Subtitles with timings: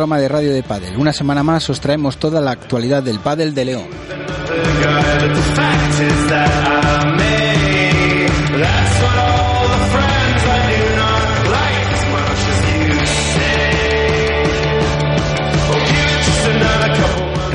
[0.00, 0.96] Programa de radio de pádel.
[0.96, 3.84] Una semana más os traemos toda la actualidad del pádel de León.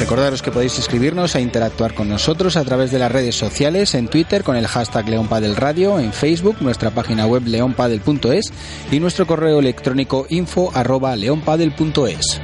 [0.06, 4.08] Recordaros que podéis escribirnos e interactuar con nosotros a través de las redes sociales, en
[4.08, 5.10] Twitter con el hashtag
[5.56, 8.54] Radio, en Facebook, nuestra página web leonpadel.es
[8.92, 10.72] y nuestro correo electrónico info
[11.16, 12.40] leonpadel.es.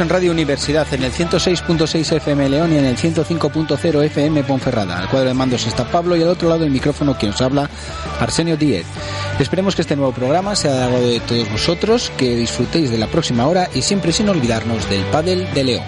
[0.00, 4.98] en Radio Universidad en el 106.6 FM León y en el 105.0 FM Ponferrada.
[4.98, 7.68] Al cuadro de mandos está Pablo y al otro lado del micrófono quien os habla,
[8.18, 8.86] Arsenio Díez.
[9.38, 13.08] Esperemos que este nuevo programa sea de agrado de todos vosotros, que disfrutéis de la
[13.08, 15.84] próxima hora y siempre sin olvidarnos del pádel de León.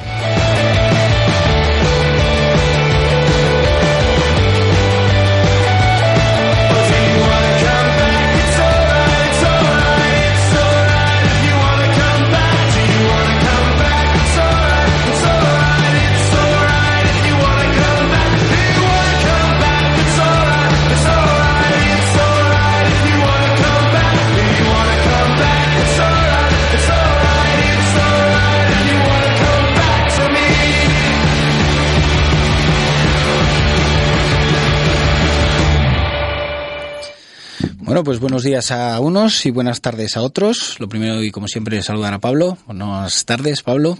[38.04, 40.80] Pues buenos días a unos y buenas tardes a otros.
[40.80, 42.58] Lo primero y como siempre saludar a Pablo.
[42.66, 43.96] Buenas tardes, Pablo.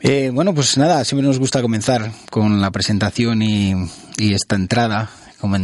[0.00, 3.74] Eh, bueno, pues nada, siempre nos gusta comenzar con la presentación y,
[4.18, 5.10] esta entrada
[5.40, 5.56] como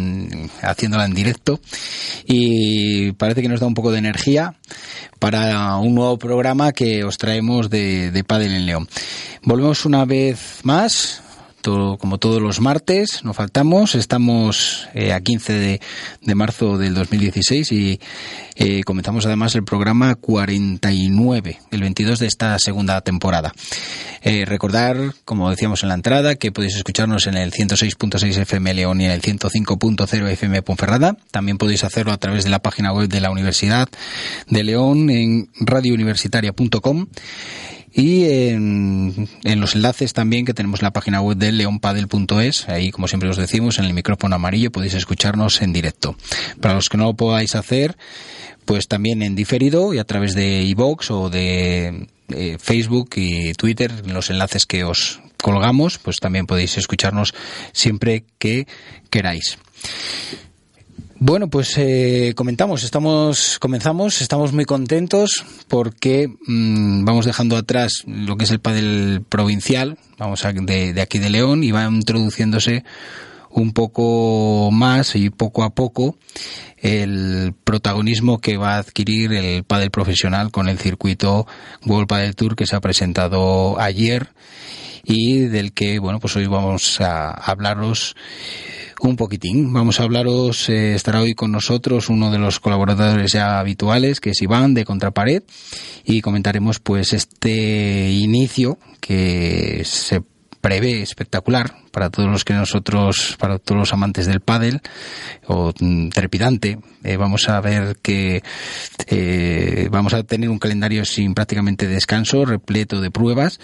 [0.62, 1.60] haciéndola en directo
[2.26, 4.54] y parece que nos da un poco de energía
[5.18, 8.88] para un nuevo programa que os traemos de, de Padel en León.
[9.42, 11.22] Volvemos una vez más
[11.62, 13.94] como todos los martes, no faltamos.
[13.94, 15.80] Estamos eh, a 15
[16.22, 18.00] de, marzo del 2016 y
[18.56, 23.52] eh, comenzamos además el programa 49, el 22 de esta segunda temporada.
[24.22, 29.00] Eh, recordar, como decíamos en la entrada, que podéis escucharnos en el 106.6 FM León
[29.00, 31.16] y en el 105.0 FM Ponferrada.
[31.30, 33.88] También podéis hacerlo a través de la página web de la Universidad
[34.48, 37.06] de León en radiouniversitaria.com
[37.92, 43.28] y en, los enlaces también que tenemos la página web de leonpadel.es, ahí como siempre
[43.28, 46.16] os decimos, en el micrófono amarillo podéis escucharnos en directo.
[46.60, 47.96] Para los que no lo podáis hacer,
[48.64, 53.92] pues también en diferido y a través de iVoox o de eh, Facebook y Twitter,
[54.04, 57.34] en los enlaces que os colgamos, pues también podéis escucharnos
[57.72, 58.66] siempre que
[59.10, 59.58] queráis.
[61.22, 68.38] Bueno, pues eh, comentamos, estamos, comenzamos, estamos muy contentos porque mm, vamos dejando atrás lo
[68.38, 72.84] que es el padel provincial, vamos a, de, de, aquí de León y va introduciéndose
[73.50, 76.16] un poco más y poco a poco
[76.78, 81.46] el protagonismo que va a adquirir el padel profesional con el circuito
[81.84, 84.30] World Padel Tour que se ha presentado ayer
[85.10, 88.14] y del que, bueno, pues hoy vamos a hablaros
[89.00, 89.72] un poquitín.
[89.72, 94.30] Vamos a hablaros, eh, estará hoy con nosotros uno de los colaboradores ya habituales, que
[94.30, 95.42] es Iván de Contrapared,
[96.04, 100.22] y comentaremos pues este inicio que se
[100.60, 104.80] prevé espectacular para todos los que nosotros, para todos los amantes del pádel
[105.46, 106.78] o mm, trepidante.
[107.02, 108.42] Eh, vamos a ver que
[109.06, 113.58] eh, vamos a tener un calendario sin prácticamente descanso, repleto de pruebas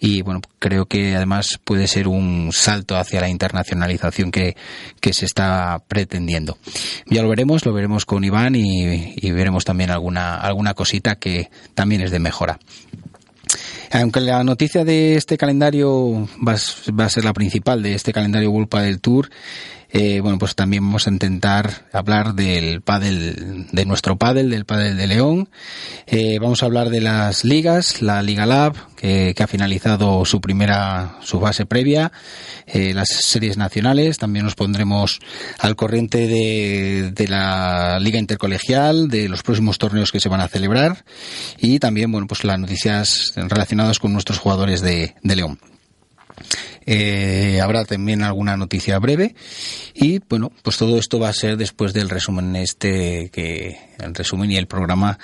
[0.00, 4.56] y bueno, creo que además puede ser un salto hacia la internacionalización que,
[5.00, 6.58] que se está pretendiendo.
[7.06, 11.50] Ya lo veremos, lo veremos con Iván y, y veremos también alguna, alguna cosita que
[11.74, 12.58] también es de mejora.
[13.90, 16.52] Aunque la noticia de este calendario va,
[17.04, 19.30] a ser la principal de este calendario Vulpa del Tour,
[19.90, 24.98] eh, bueno, pues también vamos a intentar hablar del pádel, de nuestro pádel, del pádel
[24.98, 25.48] de León.
[26.06, 31.16] Eh, vamos a hablar de las ligas, la Liga Lab, que, ha finalizado su primera,
[31.22, 32.12] su fase previa,
[32.66, 35.20] eh, las series nacionales, también nos pondremos
[35.58, 40.48] al corriente de, de la Liga Intercolegial, de los próximos torneos que se van a
[40.48, 41.04] celebrar
[41.56, 45.58] y también, bueno, pues las noticias relacionadas con nuestros jugadores de, de León.
[46.86, 49.34] Eh, habrá también alguna noticia breve
[49.94, 54.50] y bueno, pues todo esto va a ser después del resumen este que el resumen
[54.50, 55.18] y el programa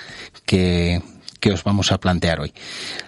[0.45, 1.01] que
[1.39, 2.53] que os vamos a plantear hoy.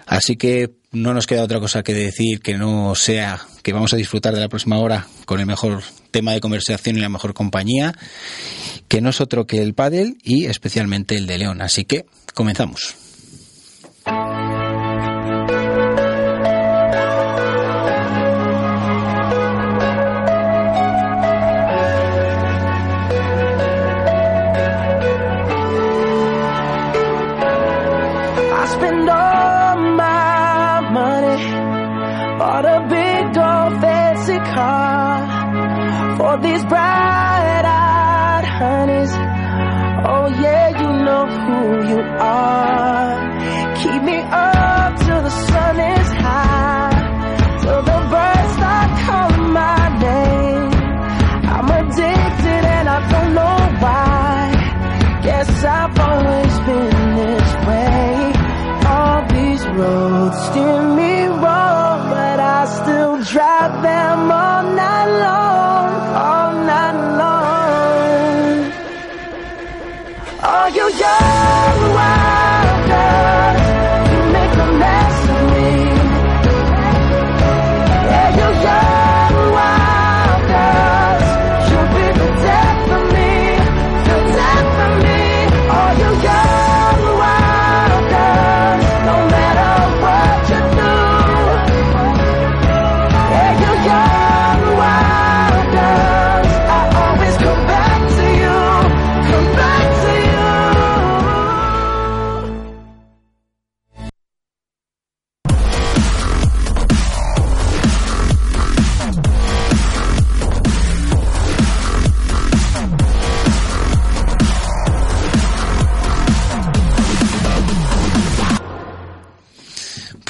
[0.06, 3.96] Así que no nos queda otra cosa que decir que no sea que vamos a
[3.96, 5.82] disfrutar de la próxima hora con el mejor
[6.12, 7.94] tema de conversación y la mejor compañía,
[8.86, 11.60] que no es otro que el pádel y especialmente el de León.
[11.60, 13.07] Así que comenzamos.
[29.18, 31.38] all my money
[32.38, 35.16] bought a big old fancy car
[36.18, 39.12] for these bright-eyed honeys.
[40.12, 41.58] Oh yeah, you know who
[41.90, 43.07] you are.
[60.44, 61.12] Steer me
[61.42, 65.90] wrong, but I still drive them all night long.
[66.28, 68.58] all night long.
[70.54, 71.77] Are you young,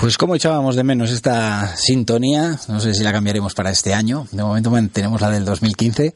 [0.08, 4.26] Pues como echábamos de menos esta sintonía, no sé si la cambiaremos para este año,
[4.32, 6.14] de momento tenemos la del 2015,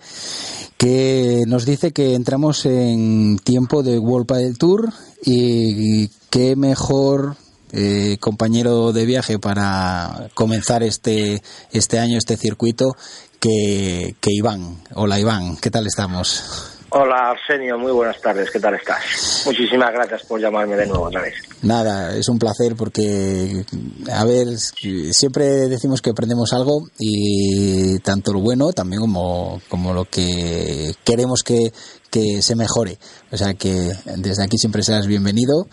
[0.78, 7.36] que nos dice que entramos en tiempo de World Padel Tour y qué mejor
[7.72, 12.96] eh, compañero de viaje para comenzar este, este año, este circuito,
[13.40, 14.78] que, que Iván.
[14.94, 16.71] Hola Iván, ¿qué tal estamos?
[16.94, 19.44] Hola Arsenio, muy buenas tardes, ¿qué tal estás?
[19.46, 21.34] Muchísimas gracias por llamarme de nuevo otra vez.
[21.62, 23.64] Nada, es un placer porque,
[24.12, 30.04] a ver, siempre decimos que aprendemos algo y tanto lo bueno también como, como lo
[30.04, 31.72] que queremos que,
[32.10, 32.98] que se mejore.
[33.30, 35.68] O sea que desde aquí siempre serás bienvenido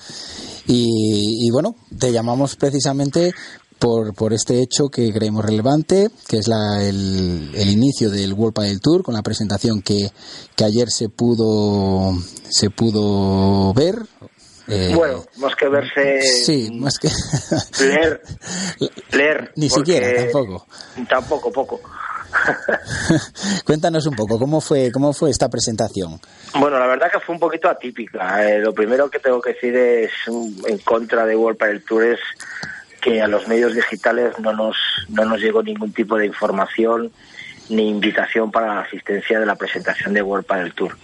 [0.68, 3.34] y, y bueno, te llamamos precisamente
[3.80, 8.54] por, por este hecho que creemos relevante, que es la, el, el inicio del World
[8.54, 10.12] Padel Tour con la presentación que,
[10.56, 12.14] que ayer se pudo
[12.50, 13.96] se pudo ver.
[14.68, 16.22] Eh, bueno, más que verse.
[16.22, 17.08] Sí, más que.
[17.84, 18.22] leer.
[19.12, 19.52] Leer.
[19.56, 20.68] Ni siquiera, tampoco.
[21.08, 21.82] Tampoco, poco.
[23.66, 26.20] Cuéntanos un poco, ¿cómo fue, ¿cómo fue esta presentación?
[26.60, 28.48] Bueno, la verdad que fue un poquito atípica.
[28.48, 32.20] Eh, lo primero que tengo que decir es en contra de World Padel Tour es
[33.00, 34.77] que a los medios digitales no nos,
[35.10, 37.12] no nos llegó ningún tipo de información
[37.70, 40.98] ni invitación para la asistencia de la presentación de World Padel Tour.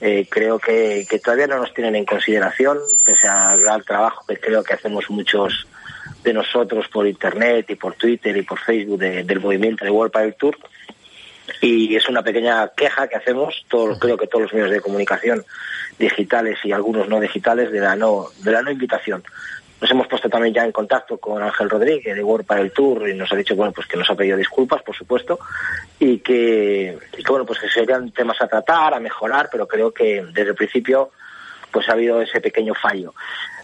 [0.00, 4.38] Eh, creo que, que, todavía no nos tienen en consideración, pese al gran trabajo que
[4.38, 5.66] creo que hacemos muchos
[6.22, 10.12] de nosotros por Internet y por Twitter y por Facebook de, del movimiento de World
[10.12, 10.56] Padel Tour.
[11.60, 15.44] Y es una pequeña queja que hacemos, todos, creo que todos los medios de comunicación
[15.98, 19.24] digitales y algunos no digitales, de la no, de la no invitación
[19.80, 23.08] nos hemos puesto también ya en contacto con Ángel Rodríguez de World para el Tour
[23.08, 25.38] y nos ha dicho bueno pues que nos ha pedido disculpas por supuesto
[25.98, 29.92] y que, y que bueno pues que serían temas a tratar a mejorar pero creo
[29.92, 31.10] que desde el principio
[31.70, 33.14] pues ha habido ese pequeño fallo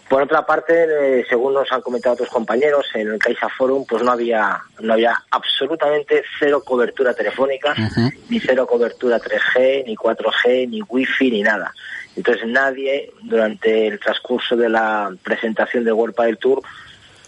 [0.07, 4.03] por otra parte eh, según nos han comentado otros compañeros en el Caixa Forum pues
[4.03, 8.13] no había no había absolutamente cero cobertura telefónica uh -huh.
[8.29, 11.73] ni cero cobertura 3G ni 4G ni wifi ni nada
[12.15, 16.61] entonces nadie durante el transcurso de la presentación de World Padel Tour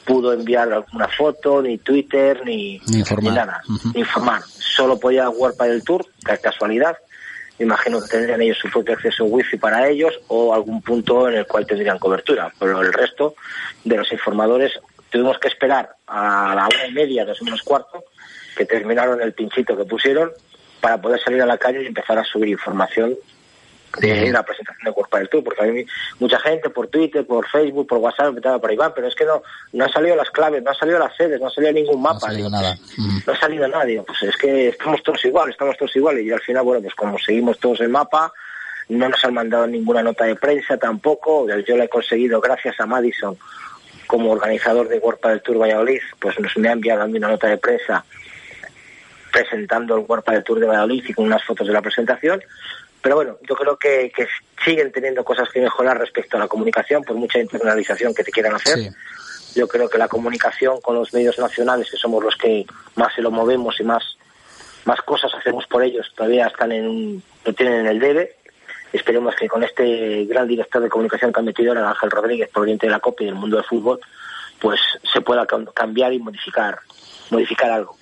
[0.08, 3.94] pudo enviar alguna foto, ni Twitter, ni, ni, nada, uh -huh.
[3.94, 4.42] ni informar.
[4.44, 6.98] Solo podía World Padel Tour, que casualidad.
[7.60, 11.36] Me imagino que tendrían ellos su propio acceso wifi para ellos o algún punto en
[11.36, 12.52] el cual tendrían cobertura.
[12.60, 13.36] Pero el resto
[13.84, 18.04] de los informadores tuvimos que esperar a la una y media, dos menos cuarto,
[18.56, 20.32] que terminaron el pinchito que pusieron
[20.82, 23.16] para poder salir a la calle y empezar a subir información
[24.00, 25.86] de la presentación de Cuerpa del Tour, porque mí
[26.20, 29.42] mucha gente por Twitter, por Facebook, por WhatsApp para Iván, pero es que no,
[29.74, 32.20] no han salido las claves, no han salido las sedes, no ha salido ningún mapa.
[32.20, 32.78] No ha salido nada.
[33.26, 34.04] No ha salido nadie.
[34.04, 36.26] Pues es que estamos todos igual, estamos todos iguales.
[36.26, 38.32] Y al final, bueno, pues como seguimos todos el mapa,
[38.90, 41.48] no nos han mandado ninguna nota de prensa tampoco.
[41.66, 43.38] Yo la he conseguido gracias a Madison
[44.06, 47.28] como organizador de Cuerpa del Tour Valladolid, pues nos me ha enviado a mí una
[47.28, 48.06] nota de prensa
[49.32, 52.42] presentando el World del Tour de Valladolid y con unas fotos de la presentación.
[53.08, 54.28] Pero bueno, yo creo que, que
[54.66, 58.56] siguen teniendo cosas que mejorar respecto a la comunicación, por mucha internalización que te quieran
[58.56, 58.92] hacer.
[59.56, 63.22] Yo creo que la comunicación con los medios nacionales, que somos los que más se
[63.22, 64.18] lo movemos y más,
[64.84, 68.36] más cosas hacemos por ellos, todavía están en un, lo tienen en el debe.
[68.92, 72.88] Esperemos que con este gran director de comunicación que han metido ahora, Ángel Rodríguez, proveniente
[72.88, 74.02] de la COPE y del mundo del fútbol,
[74.60, 74.82] pues
[75.14, 76.78] se pueda cambiar y modificar,
[77.30, 77.96] modificar algo.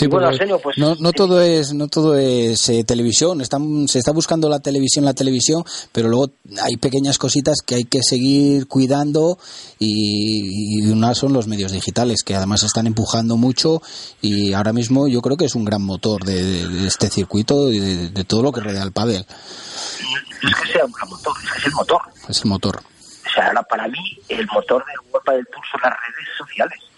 [0.00, 0.30] Sí, bueno,
[0.62, 3.42] pues, no, no todo es no todo es eh, televisión.
[3.42, 6.30] Están, se está buscando la televisión, la televisión, pero luego
[6.62, 9.38] hay pequeñas cositas que hay que seguir cuidando
[9.78, 13.82] y, y una son los medios digitales que además están empujando mucho
[14.22, 18.24] y ahora mismo yo creo que es un gran motor de, este circuito y de,
[18.24, 19.26] todo lo que rodea el pádel.
[19.26, 22.00] Es que sea un gran motor, es el motor.
[22.26, 22.76] Es el motor.
[22.78, 26.89] O sea, para mí el motor de Europa del Tour son las redes sociales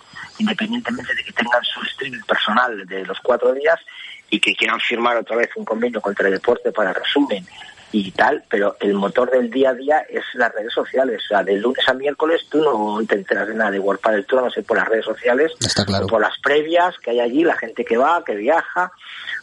[0.43, 3.79] independientemente de que tengan su streaming personal de los cuatro días
[4.31, 7.47] y que quieran firmar otra vez un convenio contra el deporte para resumen
[7.93, 11.21] y tal, pero el motor del día a día es las redes sociales.
[11.27, 14.25] O sea, de lunes a miércoles tú no te enteras de nada de World del
[14.25, 16.07] Tour, no sé, por las redes sociales, Está claro.
[16.07, 18.93] por las previas que hay allí, la gente que va, que viaja,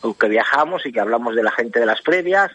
[0.01, 2.51] o que viajamos y que hablamos de la gente de las previas,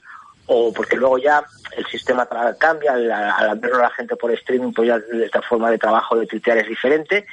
[0.46, 1.44] o porque luego ya
[1.76, 5.70] el sistema cambia, al, al verlo a la gente por streaming, pues ya esta forma
[5.70, 7.24] de trabajo de tuitear es diferente,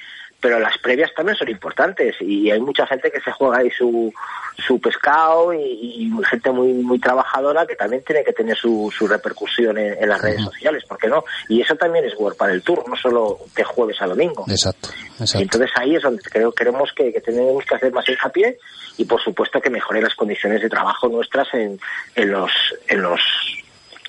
[0.42, 4.12] pero las previas también son importantes y hay mucha gente que se juega ahí su,
[4.58, 9.78] su pescado y, gente muy muy trabajadora que también tiene que tener su, su repercusión
[9.78, 11.24] en, las redes sociales, ¿por qué no?
[11.50, 14.46] Y eso también es World para el Tour, no solo de jueves a domingo.
[14.48, 14.90] Exacto,
[15.34, 18.58] entonces ahí es donde creo queremos que, tenemos que hacer más hincapié
[18.98, 21.80] y por supuesto que mejoren las condiciones de trabajo nuestras en,
[22.16, 22.52] en los
[22.88, 23.22] en los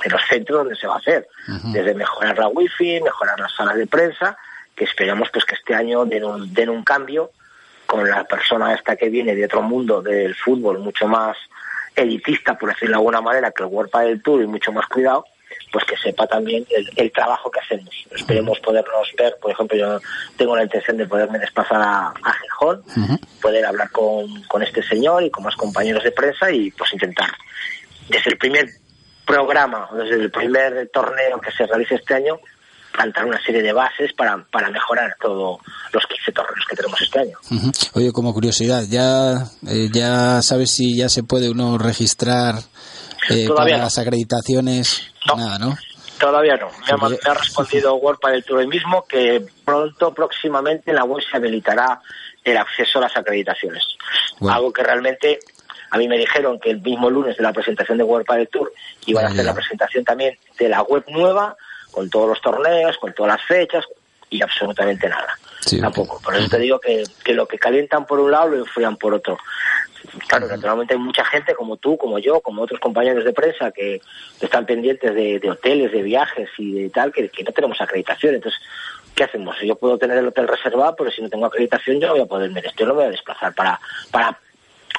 [0.05, 1.29] en los centros donde se va a hacer,
[1.73, 4.37] desde mejorar la wifi, mejorar las salas de prensa,
[4.83, 7.31] que esperamos pues que este año den un, den un cambio
[7.87, 11.37] con la persona esta que viene de otro mundo del fútbol mucho más
[11.95, 15.25] elitista, por decirlo de alguna manera, que el World del Tour y mucho más cuidado,
[15.71, 17.95] pues que sepa también el, trabajo que hacemos.
[18.11, 20.01] Esperemos podernos ver, por ejemplo, yo
[20.37, 22.83] tengo la intención de poderme desplazar a, a Gijón,
[23.41, 27.31] poder hablar con, con este señor y con más compañeros de prensa y pues intentar,
[28.09, 28.69] desde el primer
[29.27, 32.41] programa, desde el primer torneo que se realice este año,
[32.93, 35.61] plantar una serie de bases para, para mejorar todos
[35.93, 37.39] los 15 torneos que tenemos este año.
[37.95, 42.57] Oye, como curiosidad, ¿ya, eh, ¿ya sabes si ya se puede uno registrar
[43.31, 45.11] eh, para las acreditaciones?
[45.37, 45.77] Nada, ¿no?
[46.19, 46.69] Todavía no.
[47.09, 52.01] Me ha, respondido Word para el Tour mismo que pronto, próximamente, la web se habilitará
[52.45, 53.83] el acceso a las acreditaciones.
[54.41, 55.41] Algo que realmente
[55.91, 58.73] a mí me dijeron que el mismo lunes de la presentación de World del Tour
[59.07, 61.57] iban a hacer la presentación también de la web nueva
[61.93, 63.85] con todos los torneos, con todas las fechas
[64.29, 65.39] y absolutamente nada.
[65.81, 66.21] Tampoco.
[66.21, 69.15] Por eso te digo que, que lo que calientan por un lado lo enfrían por
[69.15, 69.39] otro.
[70.27, 74.01] Claro, naturalmente hay mucha gente como tú, como yo, como otros compañeros de prensa que,
[74.41, 78.35] están pendientes de, hoteles, de viajes y de tal, que, que no tenemos acreditación.
[78.35, 78.61] Entonces,
[79.15, 79.57] ¿qué hacemos?
[79.63, 82.27] Yo puedo tener el hotel reservado, pero si no tengo acreditación yo no voy a
[82.27, 83.79] poder, yo no voy a desplazar para,
[84.11, 84.39] para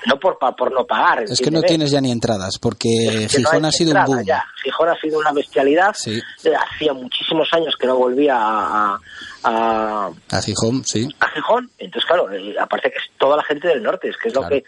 [0.06, 1.24] no por, por no pagar.
[1.24, 4.26] Es que no tienes ya ni entradas, porque Gijón ha sido un boom.
[4.64, 5.96] Gijón ha sido una bestialidad.
[6.06, 6.22] Eh,
[6.56, 9.00] hacía muchísimos años que no volvía a,
[9.44, 11.08] a, a Gijón, sí.
[11.20, 11.70] A Gijón.
[11.78, 12.28] Entonces, claro,
[12.60, 14.64] aparte que es toda la gente del norte, es que es lo que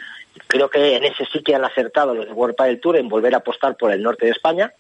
[0.47, 3.33] creo que en ese sí que han acertado los de World del Tour en volver
[3.33, 4.71] a apostar por el norte de España,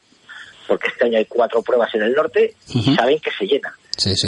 [0.67, 3.73] porque este año hay cuatro pruebas en el norte y saben que se llena.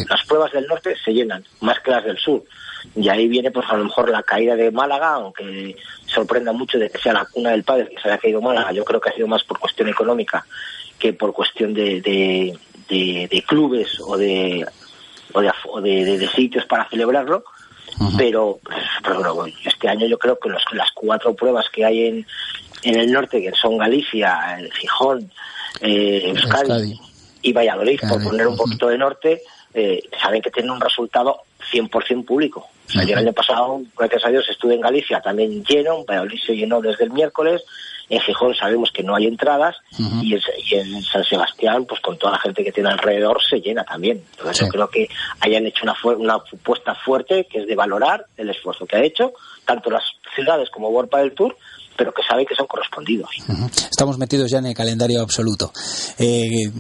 [0.10, 2.44] Las pruebas del norte se llenan, más que las del sur.
[2.96, 5.76] Y ahí viene, pues a lo mejor la caída de Málaga, aunque
[6.06, 8.72] sorprenda mucho de que sea la cuna del padre que se haya caído Málaga.
[8.72, 10.46] Yo creo que ha sido más por cuestión económica
[10.98, 12.02] que por cuestión de,
[12.90, 14.66] de, clubes o de
[15.34, 17.44] o de, sitios para celebrarlo.
[18.18, 18.60] pero,
[19.04, 22.26] pero este año yo creo que los, las cuatro pruebas que hay en,
[22.84, 25.32] en el norte, que son Galicia, el Gijón,
[25.82, 27.00] eh, Euskadi,
[27.42, 29.42] y Valladolid, por poner un poquito de norte,
[29.74, 32.68] eh, saben que tienen un resultado 100% público.
[32.96, 36.80] O el año pasado, gracias a Dios, estuve en Galicia también lleno, Valladolid se llenó
[36.80, 37.64] desde el miércoles,
[38.10, 39.76] en Gijón sabemos que no hay entradas
[40.22, 40.34] y,
[40.74, 44.24] en, San Sebastián, pues con toda la gente que tiene alrededor, se llena también.
[44.32, 45.10] Entonces yo creo que
[45.42, 49.34] hayan hecho una, una apuesta fuerte que es de valorar el esfuerzo que ha hecho,
[49.66, 51.58] tanto las ciudades como World del Tour,
[51.98, 53.30] pero que saben que son correspondidos.
[53.90, 55.72] Estamos metidos ya en el calendario absoluto.
[56.18, 56.72] Eh,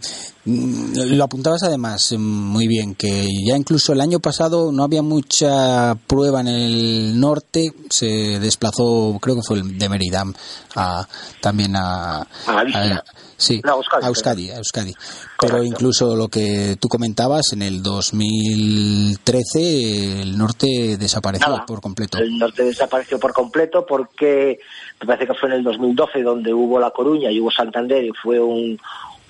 [0.45, 6.39] lo apuntabas además muy bien, que ya incluso el año pasado no había mucha prueba
[6.41, 10.33] en el norte, se desplazó, creo que fue el de Meridam,
[10.75, 11.05] a,
[11.41, 13.03] también a, a,
[13.36, 14.93] sí, a Euskadi, a Euskadi.
[15.39, 22.19] Pero incluso lo que tú comentabas, en el 2013 el norte desapareció por completo.
[22.19, 24.59] El norte desapareció por completo porque
[25.00, 28.12] me parece que fue en el 2012 donde hubo La Coruña y hubo Santander y
[28.12, 28.80] fue un,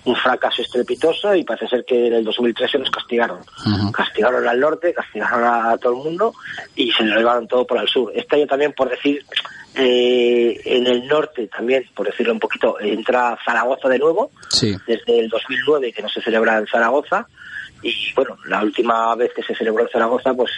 [0.08, 3.40] un fracaso estrepitoso y parece ser que en el 2013 nos castigaron.
[3.92, 6.34] Castigaron al norte, castigaron a, todo el mundo
[6.76, 8.12] y se lo llevaron todo por el sur.
[8.16, 9.26] Este año también, por decir,
[9.76, 14.32] eh, en el norte también, por decirlo un poquito, entra Zaragoza de nuevo,
[14.88, 17.28] desde el 2009 que no se celebra en Zaragoza.
[17.84, 20.52] Y bueno, la última vez que se celebró en Zaragoza, pues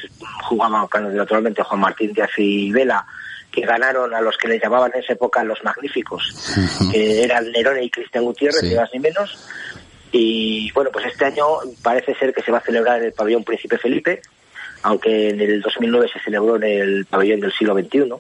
[0.43, 3.05] jugaban naturalmente Juan Martín Díaz y Vela
[3.51, 6.53] que ganaron a los que les llamaban en esa época los magníficos,
[6.91, 9.47] que eran Nerone y Cristian Gutiérrez, ni más ni menos.
[10.11, 11.45] Y bueno, pues este año
[11.83, 14.21] parece ser que se va a celebrar en el pabellón Príncipe Felipe,
[14.83, 18.13] aunque en el 2009 se celebró en el pabellón del siglo XXI.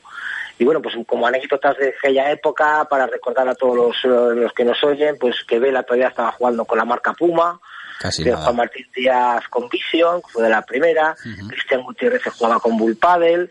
[0.59, 4.65] Y bueno, pues como anécdotas de aquella época, para recordar a todos los, los que
[4.65, 7.59] nos oyen, pues que Vela todavía estaba jugando con la marca Puma,
[7.99, 11.15] Casi Juan Martín Díaz con Vision, fue de la primera,
[11.49, 13.49] Cristian Gutiérrez se jugaba con Bull Paddle,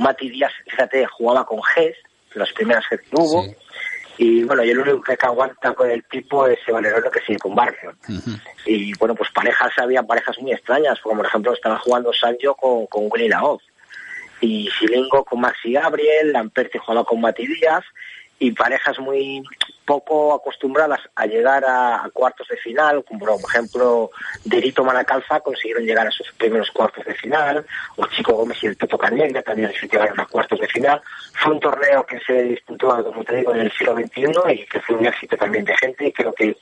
[0.00, 1.96] Mati Díaz, fíjate, jugaba con GES,
[2.34, 3.44] las primeras que hubo.
[4.16, 7.38] Y bueno, y el único que aguanta con el tipo es ese Valerano que sigue
[7.38, 7.94] con Barrio.
[8.66, 12.86] Y bueno, pues parejas, había parejas muy extrañas, como por ejemplo estaba jugando Sancho con,
[12.86, 13.62] con Willy Laoz.
[14.42, 17.84] Y Silingo con Maxi Gabriel, Lamperti jugaba con Mati Díaz
[18.38, 19.42] y parejas muy
[19.98, 24.10] poco acostumbradas a llegar a, cuartos de final, como por ejemplo
[24.44, 28.76] Derito Manacalza consiguieron llegar a sus primeros cuartos de final, o Chico Gómez y el
[28.76, 31.00] Toto Cañegra también llegaron a cuartos de final.
[31.34, 34.80] Fue un torneo que se disputó, como te digo, en el siglo XXI y que
[34.80, 36.56] fue un éxito también de gente y creo que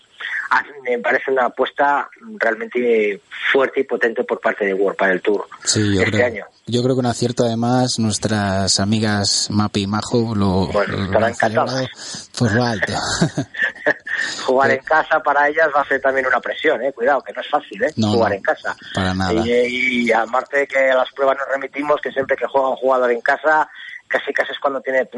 [0.83, 3.21] me parece una apuesta realmente
[3.53, 6.45] fuerte y potente por parte de World para el Tour sí, este año.
[6.67, 12.93] Yo creo que un acierto además nuestras amigas Mapi y Majo lo, bueno, lo alto.
[14.47, 16.93] Jugar en casa para ellas va a ser también una presión, eh.
[16.93, 17.93] Cuidado, que no es fácil, eh.
[17.97, 18.77] Jugar en casa.
[18.95, 19.33] Para nada.
[19.33, 23.11] Y, y aparte que a las pruebas nos remitimos que siempre que juega un jugador
[23.11, 23.69] en casa,
[24.07, 25.09] casi casi es cuando tiene,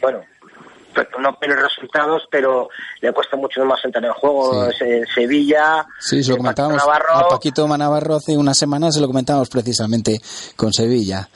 [0.00, 0.22] bueno,
[1.18, 2.68] no peores resultados, pero
[3.00, 4.68] le cuesta mucho más entrar en el juego.
[4.80, 5.86] En Sevilla.
[5.98, 10.18] Sí, se lo comentábamos a Paquito Manavarro hace unas semanas, se lo comentábamos precisamente
[10.56, 11.28] con Sevilla.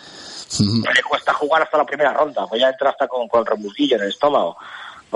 [0.58, 4.08] Le cuesta jugar hasta la primera ronda, pues ya entra hasta con, con en el
[4.08, 4.56] estómago.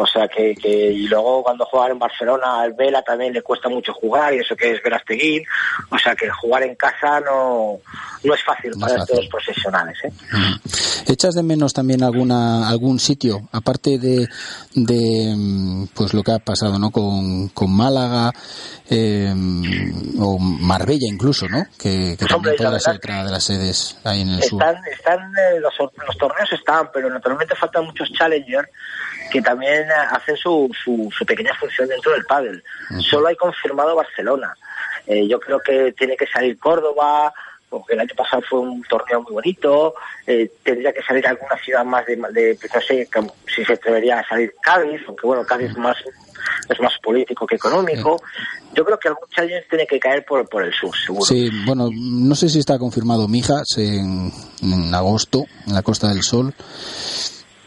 [0.00, 3.68] O sea que, que, y luego cuando juegan en Barcelona al Vela también le cuesta
[3.68, 5.44] mucho jugar y eso que es Verasteguín.
[5.90, 7.78] O sea que jugar en casa no,
[8.24, 9.98] no es fácil para estos profesionales.
[10.04, 10.10] ¿eh?
[11.06, 14.26] ¿Echas de menos también alguna algún sitio, aparte de,
[14.74, 16.90] de pues lo que ha pasado ¿no?
[16.90, 18.32] con, con Málaga
[18.88, 19.34] eh,
[20.18, 21.62] o Marbella incluso, ¿no?
[21.78, 24.62] que, que también podrá ser otra de las sedes ahí en el sur?
[24.90, 28.68] Están, eh, los, los torneos están, pero naturalmente faltan muchos challengers
[29.30, 32.62] que también hacen su, su, pequeña función dentro del pádel.
[32.98, 34.54] Solo hay confirmado Barcelona.
[35.06, 37.32] Eh, yo creo que tiene que salir Córdoba,
[37.68, 39.94] porque el año pasado fue un torneo muy bonito,
[40.26, 43.08] eh, tendría que salir alguna ciudad más de, de, no sé
[43.46, 45.96] si se atrevería a salir Cádiz, aunque bueno, Cádiz más
[46.68, 48.20] es más político que económico.
[48.74, 51.24] Yo creo que algún challenge tiene que caer por, por el sur, seguro.
[51.24, 56.22] Sí, bueno, no sé si está confirmado Mijas en, en agosto, en la Costa del
[56.22, 56.54] Sol.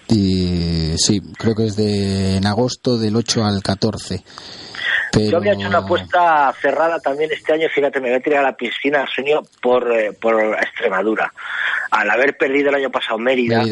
[0.10, 4.24] Y sí, creo que es de en agosto del 8 al 14.
[5.13, 8.50] Yo había hecho una apuesta cerrada también este año, fíjate, me voy a tirar a
[8.50, 11.32] la piscina, sueño, por, eh, por Extremadura.
[11.92, 13.63] Al haber perdido el año pasado Mérida,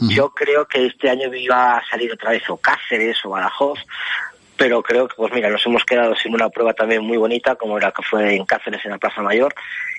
[0.00, 3.78] yo creo que este año iba a salir otra vez o Cáceres o Badajoz,
[4.56, 7.78] pero creo que, pues mira, nos hemos quedado sin una prueba también muy bonita, como
[7.78, 9.54] la que fue en Cáceres, en la Plaza Mayor,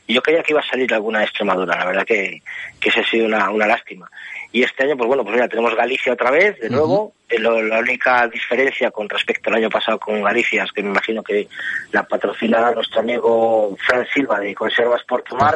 [0.07, 2.41] y yo creía que iba a salir alguna de Extremadura, la verdad que,
[2.79, 4.09] que esa ha sido una, una lástima.
[4.53, 7.13] Y este año, pues bueno, pues mira, tenemos Galicia otra vez, de nuevo.
[7.29, 11.23] Eh, la única diferencia con respecto al año pasado con Galicia es que me imagino
[11.23, 11.47] que
[11.93, 15.55] la patrocinará nuestro amigo Fran Silva de Conservas Portomar.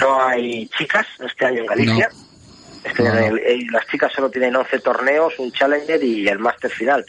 [0.00, 2.10] No hay chicas este año en Galicia.
[2.84, 3.02] Este
[3.70, 7.04] las chicas solo tienen 11 torneos, un Challenger y el Master final.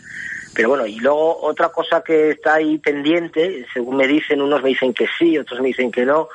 [0.56, 4.70] Pero bueno, y luego otra cosa que está ahí pendiente, según me dicen, unos me
[4.70, 6.30] dicen que sí, otros me dicen que no,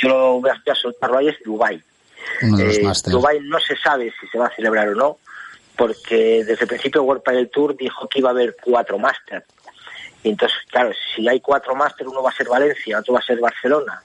[0.00, 1.82] yo lo voy a, soltarlo ahí, es Dubai
[2.42, 5.18] eh, Dubai no se sabe si se va a celebrar o no,
[5.76, 9.44] porque desde el principio World Padel Tour dijo que iba a haber cuatro máster.
[10.24, 13.38] entonces, claro, si hay cuatro máster, uno va a ser Valencia, otro va a ser
[13.40, 14.02] Barcelona,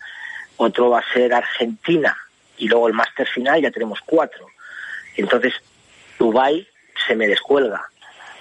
[0.57, 2.15] otro va a ser Argentina,
[2.57, 4.47] y luego el máster final ya tenemos cuatro.
[5.17, 5.53] Entonces,
[6.17, 6.67] Dubai
[7.07, 7.83] se me descuelga.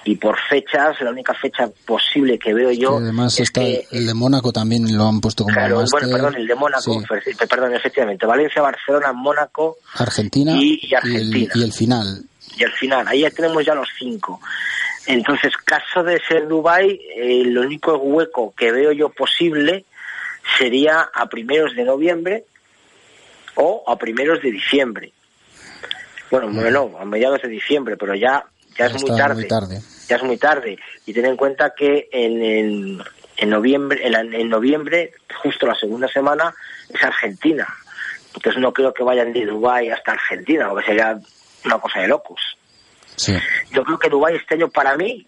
[0.05, 2.99] Y por fechas, la única fecha posible que veo yo.
[2.99, 6.55] además está el de Mónaco también lo han puesto como claro, bueno, perdón, el de
[6.55, 7.03] Mónaco,
[7.49, 11.53] perdón, efectivamente, Valencia, Barcelona, Mónaco, Argentina y, Argentina.
[11.55, 12.25] Y el, final.
[12.57, 14.41] Y el final, ahí ya tenemos ya los cinco.
[15.07, 19.87] Entonces, caso de ser Dubai, el único hueco que veo yo posible
[20.59, 22.45] sería a primeros de noviembre
[23.55, 25.13] o a primeros de diciembre.
[26.31, 28.45] Bueno, no, a mediados de diciembre, pero ya
[28.77, 29.81] ya, es muy tarde.
[30.09, 30.79] Ya es muy tarde.
[31.07, 33.01] Y ten en cuenta que en,
[33.37, 35.13] en, noviembre, en, noviembre,
[35.43, 36.55] justo la segunda semana,
[36.89, 37.67] es Argentina.
[38.35, 41.19] Entonces no creo que vayan de Dubái hasta Argentina, o que sería
[41.65, 42.41] una cosa de locos.
[43.71, 45.27] Yo creo que Dubái este año para mí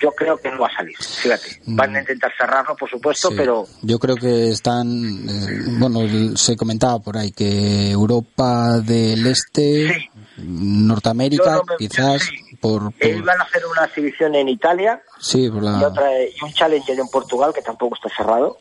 [0.00, 0.96] yo creo que no va a salir.
[0.96, 2.02] Fíjate, van a mm.
[2.02, 3.66] intentar cerrarlo, por supuesto, pero.
[3.82, 4.88] Yo creo que están.
[5.28, 12.28] Eh, bueno, se comentaba por ahí que Europa del Este, Norteamérica, quizás.
[12.60, 13.22] Por, por...
[13.22, 15.78] van a hacer una exhibición en Italia sí, por la...
[15.78, 18.58] y, otra, y un challenger en Portugal que tampoco está cerrado.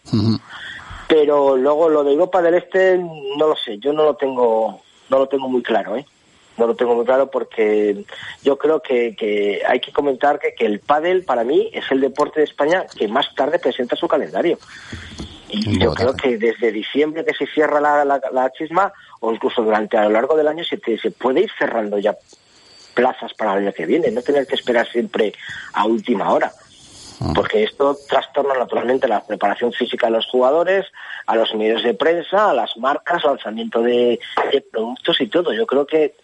[1.07, 5.19] Pero luego lo de Europa del Este, no lo sé, yo no lo tengo, no
[5.19, 6.05] lo tengo muy claro, ¿eh?
[6.57, 8.05] No lo tengo muy claro porque
[8.43, 12.39] yo creo que, hay que comentar que, que, el pádel para mí es el deporte
[12.39, 14.57] de España que más tarde presenta su calendario.
[15.49, 19.97] Y yo creo que desde diciembre que se cierra la, la, chisma o incluso durante
[19.97, 22.15] a lo largo del año se, se puede ir cerrando ya
[22.93, 25.33] plazas para el año que viene, no tener que esperar siempre
[25.73, 26.51] a última hora
[27.21, 27.31] ah.
[27.35, 30.85] porque esto trastorna naturalmente la preparación física de los jugadores,
[31.27, 34.19] a los medios de prensa, a las marcas, al lanzamiento de,
[34.51, 35.53] de, productos y todo.
[35.53, 36.15] Yo creo que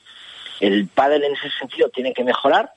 [0.62, 2.72] el pádel en ese sentido tiene que mejorar,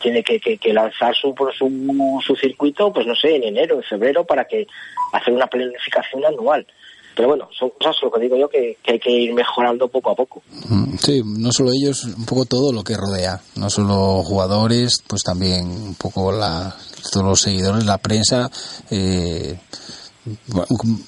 [0.00, 4.24] tiene que, que, lanzar su, su, su circuito, pues no sé, en enero, en febrero,
[4.24, 4.66] para que
[5.12, 6.66] hacer una planificación anual.
[7.14, 10.14] Pero bueno, son cosas, lo que digo yo, que, hay que ir mejorando poco a
[10.16, 10.42] poco.
[10.68, 13.40] Mm, sí, no solo ellos, un poco todo lo que rodea.
[13.56, 16.74] No solo jugadores, pues también un poco la,
[17.12, 18.50] todos los seguidores, la prensa,
[18.90, 19.58] eh,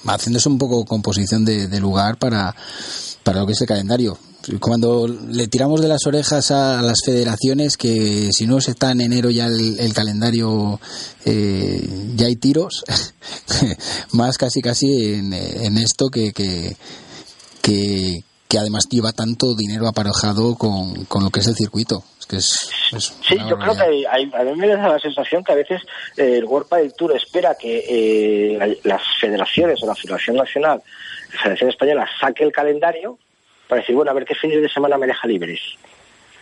[0.07, 2.55] haciéndose un poco composición de, de lugar para,
[3.23, 4.15] para lo que es el calendario
[4.59, 9.01] cuando le tiramos de las orejas a las federaciones que si no se está en
[9.01, 10.79] enero ya el, calendario
[11.25, 11.81] eh,
[12.15, 12.83] ya hay tiros
[14.11, 16.75] más casi casi en, esto que, que,
[17.61, 18.23] que,
[18.57, 22.03] además lleva tanto dinero aparejado con, con lo que es el circuito.
[22.19, 22.71] Es que es,
[23.27, 25.81] sí yo creo que hay, a mí me da la sensación que a veces
[26.15, 30.81] eh, el World del Tour espera que eh, las federaciones o la Federación Nacional
[31.33, 33.17] la Federación Española saque el calendario
[33.67, 35.77] para decir, bueno, a ver qué fines de semana me deja libres.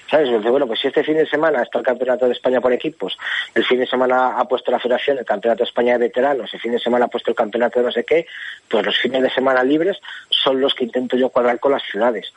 [0.10, 0.44] ¿Sabes?
[0.44, 3.18] bueno, pues si este fin de semana está el Campeonato de España por equipos,
[3.56, 6.60] el fin de semana ha puesto la Federación el Campeonato de España de Veteranos, el
[6.60, 8.28] fin de semana ha puesto el Campeonato de no sé qué,
[8.70, 12.32] pues los fines de semana libres son los que intento yo cuadrar con las ciudades.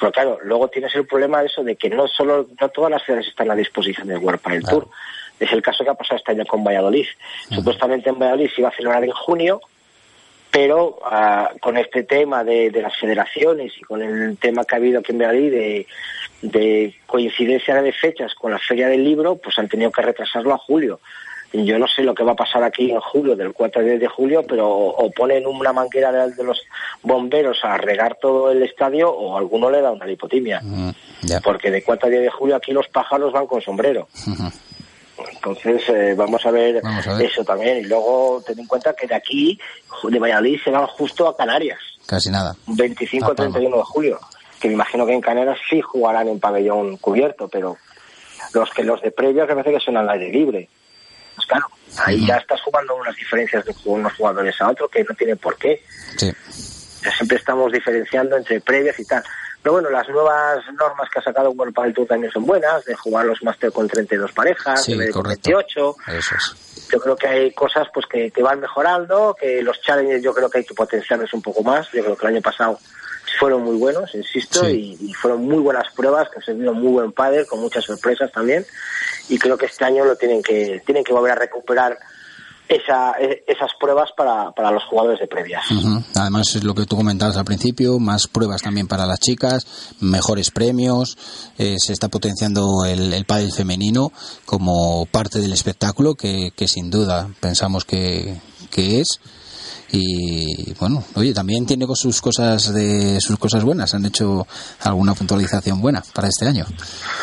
[0.00, 3.04] Pero claro, luego tienes el problema de eso de que no solo, no todas las
[3.04, 4.88] ciudades están a disposición del World para el Tour.
[5.38, 7.06] Es el caso que ha pasado este año con Valladolid.
[7.50, 9.60] Supuestamente en Valladolid se iba a celebrar en junio,
[10.50, 15.00] pero ah, con este tema de, las federaciones y con el tema que ha habido
[15.00, 15.86] aquí en Valladolid
[16.42, 20.58] de, coincidencia de fechas con la Feria del Libro, pues han tenido que retrasarlo a
[20.58, 21.00] julio.
[21.52, 24.00] Yo no sé lo que va a pasar aquí en julio, del 4 al 10
[24.00, 26.62] de julio, pero o, ponen una manguera de, los
[27.02, 30.60] bomberos a regar todo el estadio o alguno le da una lipotimia.
[30.62, 30.90] Mm,
[31.42, 34.08] Porque de 4 al 10 de julio aquí los pájaros van con sombrero.
[35.32, 36.82] Entonces, eh, vamos, a ver
[37.20, 37.78] eso también.
[37.78, 39.58] Y luego, ten en cuenta que de aquí,
[40.02, 41.78] de Valladolid, se van justo a Canarias.
[42.06, 42.54] Casi nada.
[42.66, 44.20] 25 31 de julio.
[44.60, 47.76] Que me imagino que en Canarias sí jugarán en pabellón cubierto, pero
[48.52, 50.68] los que los de previa que parece que son al aire libre.
[51.34, 51.66] Pues claro,
[52.04, 55.56] ahí ya estás jugando unas diferencias de unos jugadores a otros que no tienen por
[55.56, 55.82] qué.
[56.16, 56.30] Sí.
[57.02, 59.22] Ya siempre estamos diferenciando entre previas y tal.
[59.62, 62.94] Pero bueno, las nuevas normas que ha sacado World Padel Tour también son buenas, de
[62.94, 65.96] jugar los Master con 32 parejas, sí, de 28.
[66.08, 66.88] Eso es.
[66.90, 70.48] Yo creo que hay cosas pues que, que, van mejorando, que los challenges yo creo
[70.48, 71.90] que hay que potenciarlos un poco más.
[71.92, 72.78] Yo creo que el año pasado
[73.38, 77.12] fueron muy buenos, insisto, y, y, fueron muy buenas pruebas, que se vio muy buen
[77.12, 78.66] padre, con muchas sorpresas también.
[79.28, 81.98] Y creo que este año lo tienen que, tienen que volver a recuperar
[82.70, 85.64] esa, e, esas pruebas para, para los jugadores de previas.
[86.14, 89.66] Además, es lo que tú comentabas al principio, más pruebas también para las chicas,
[90.00, 91.18] mejores premios,
[91.58, 94.12] eh, se está potenciando el, el pádel femenino
[94.46, 99.20] como parte del espectáculo que, que sin duda pensamos que, que es
[99.92, 103.94] y bueno oye también tiene sus cosas de sus cosas buenas.
[103.94, 104.46] Han hecho
[104.84, 106.64] alguna puntualización buena para este año.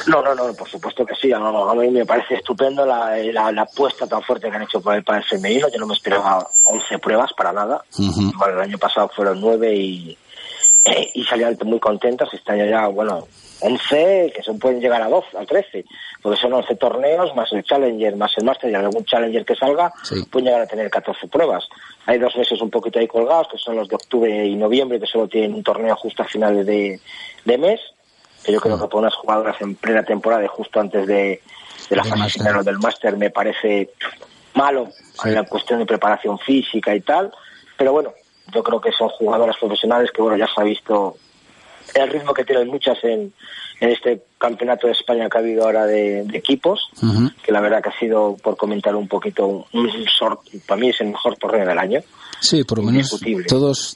[0.07, 1.31] No no no por supuesto que sí.
[1.31, 3.15] A mí me parece estupendo la,
[3.51, 5.67] la, apuesta tan fuerte que han hecho por el, para el femenino.
[5.71, 7.83] Yo no me esperaba 11 pruebas para nada.
[7.97, 10.17] El año pasado fueron 9 y
[11.13, 12.29] y salían muy contentas.
[12.31, 13.27] Este año ya, bueno,
[13.59, 15.85] 11, que se pueden llegar a 12, a 13,
[16.21, 19.91] porque son 11 torneos, más el Challenger, más el Master, y algún Challenger que salga,
[20.29, 21.67] pueden llegar a tener 14 pruebas.
[22.05, 25.07] Hay dos meses un poquito ahí colgados, que son los de octubre y noviembre, que
[25.07, 26.99] solo tienen un torneo justo a finales de,
[27.57, 27.79] mes,
[28.43, 31.41] que yo creo que para unas jugadoras en plena temporada, y justo antes de,
[31.89, 33.91] la fase final del Master, me parece
[34.53, 34.89] malo,
[35.23, 37.31] en la cuestión de preparación física y tal,
[37.77, 38.13] pero bueno,
[38.53, 41.17] yo creo que son jugadoras profesionales que, bueno, ya se ha visto
[42.03, 43.33] el ritmo que tienen muchas en,
[43.79, 46.89] en este campeonato de España que ha habido ahora de, equipos,
[47.43, 50.05] que la verdad que ha sido, por comentar un poquito, un,
[50.65, 52.01] para mí es el mejor torneo del año.
[52.39, 53.95] Sí, por lo menos todos,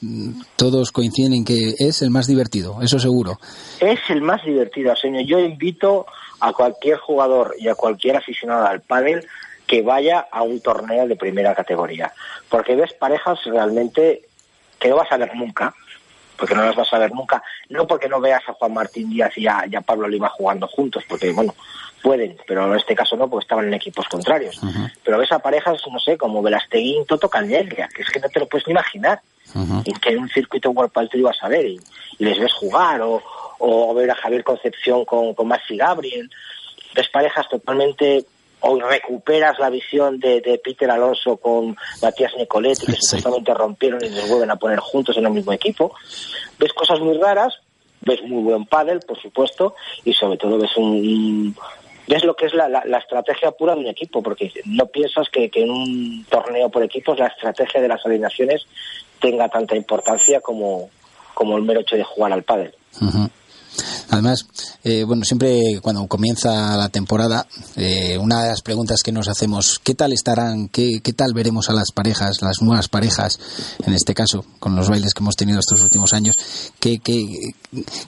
[0.56, 3.38] todos coinciden en que es el más divertido, eso seguro.
[3.80, 5.22] Es el más divertido, señor.
[5.24, 6.06] Yo invito
[6.40, 9.24] a cualquier jugador y a cualquier aficionado al pádel
[9.66, 12.12] que vaya a un torneo de primera categoría,
[12.48, 14.22] porque ves parejas realmente
[14.78, 15.72] que no vas a ver nunca,
[16.42, 19.30] porque no las vas a ver nunca, no porque no veas a Juan Martín Díaz
[19.38, 21.54] y a, Pablo Lima jugando juntos, porque bueno,
[22.02, 24.60] pueden, pero en este caso no, porque estaban en equipos contrarios.
[25.04, 28.40] Pero ves a parejas, no sé, como Velasteguín, Toto Cañeglia, que es que no te
[28.40, 29.20] lo puedes ni imaginar,
[29.84, 31.80] y que en un circuito World Padel ibas a ver y,
[32.18, 33.22] les ves jugar, o,
[33.60, 36.28] o ver a Javier Concepción con, con Maxi Gabriel,
[36.92, 38.26] ves parejas totalmente
[38.62, 44.28] o recuperas la visión de, Peter Alonso con Matías Nicoletti, que supuestamente rompieron y les
[44.28, 45.94] vuelven a poner juntos en el mismo equipo.
[46.58, 47.54] Ves cosas muy raras,
[48.00, 51.56] ves muy buen pádel, por supuesto, y sobre todo ves un,
[52.06, 55.50] ves lo que es la, la, estrategia pura de un equipo, porque no piensas que,
[55.52, 58.66] en un torneo por equipos la estrategia de las alineaciones
[59.20, 60.88] tenga tanta importancia como,
[61.34, 62.74] como el mero hecho de jugar al pádel.
[64.10, 64.46] Además,
[64.84, 69.80] eh, bueno, siempre cuando comienza la temporada, eh, una de las preguntas que nos hacemos,
[69.82, 73.38] ¿qué tal estarán, qué, tal veremos a las parejas, las nuevas parejas,
[73.86, 76.36] en este caso, con los bailes que hemos tenido estos últimos años,
[76.78, 77.00] que,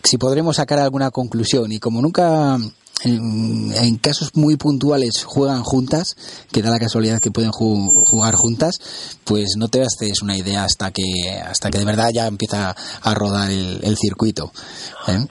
[0.03, 1.73] si podremos sacar alguna conclusión?
[1.73, 2.59] Y como nunca
[3.05, 6.17] en, casos muy puntuales juegan juntas,
[6.53, 8.79] que da la casualidad que pueden jugar juntas,
[9.25, 11.03] pues no te haces una idea hasta que
[11.45, 14.53] hasta que de verdad ya empieza a rodar el, el circuito.
[15.09, 15.27] ¿eh?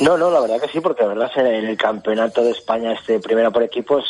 [0.00, 3.18] No, no, la verdad que sí, porque la verdad en el campeonato de España este
[3.18, 4.04] primero por equipos,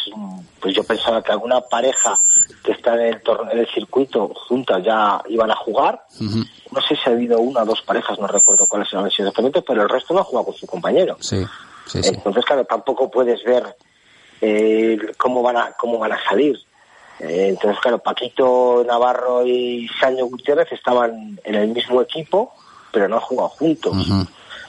[0.61, 2.21] pues yo pensaba que alguna pareja
[2.65, 3.23] que está en el,
[3.53, 6.05] en el circuito juntas ya iban a jugar.
[6.21, 9.83] No sé si ha habido una o dos parejas, no recuerdo cuáles eran exactamente, pero
[9.83, 11.17] el resto no ha jugado con su compañero.
[11.21, 11.45] Sí,
[11.87, 13.77] sí, Entonces, claro, tampoco puedes ver
[14.41, 16.59] eh, cómo van a cómo van a salir.
[17.21, 22.53] Eh, entonces, claro, Paquito Navarro y Saño Gutiérrez estaban en el mismo equipo,
[22.91, 23.97] pero no han jugado juntos.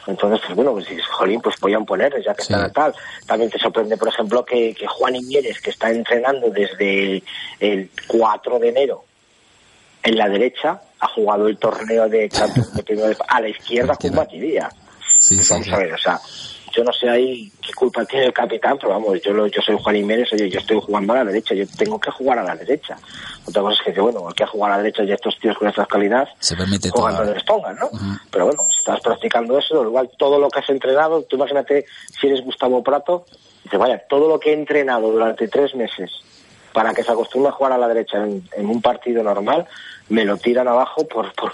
[0.07, 2.93] Entonces, pues bueno, pues jolín, pues podían poner, ya que están a tal.
[3.25, 7.21] También te sorprende, por ejemplo, que, que Juan Imieres, que está entrenando desde
[7.59, 9.03] el 4 de enero
[10.03, 14.69] en la derecha, ha jugado el torneo de, de a la izquierda con Matidía.
[15.19, 16.19] Sí, Vamos a ver, o sea,
[16.77, 19.95] yo no sé ahí qué culpa tiene el capitán, pero vamos, yo yo soy Juan
[19.95, 22.95] Jiménez, oye, yo estoy jugando a la derecha, yo tengo que jugar a la derecha.
[23.47, 25.67] Otra cosa es que, bueno, hay que jugar a la derecha y estos tíos con
[25.67, 27.89] esta calidad se permite juegan donde les pongan, ¿no?
[28.29, 31.85] Pero bueno, si estás practicando eso, igual todo lo que has entrenado, tú imagínate
[32.19, 33.25] si eres Gustavo Prato,
[33.63, 36.11] dice, vaya, todo lo que he entrenado durante tres meses
[36.73, 39.65] para que se acostumbre a jugar a la derecha en, en un partido normal,
[40.09, 41.53] me lo tiran abajo por, por,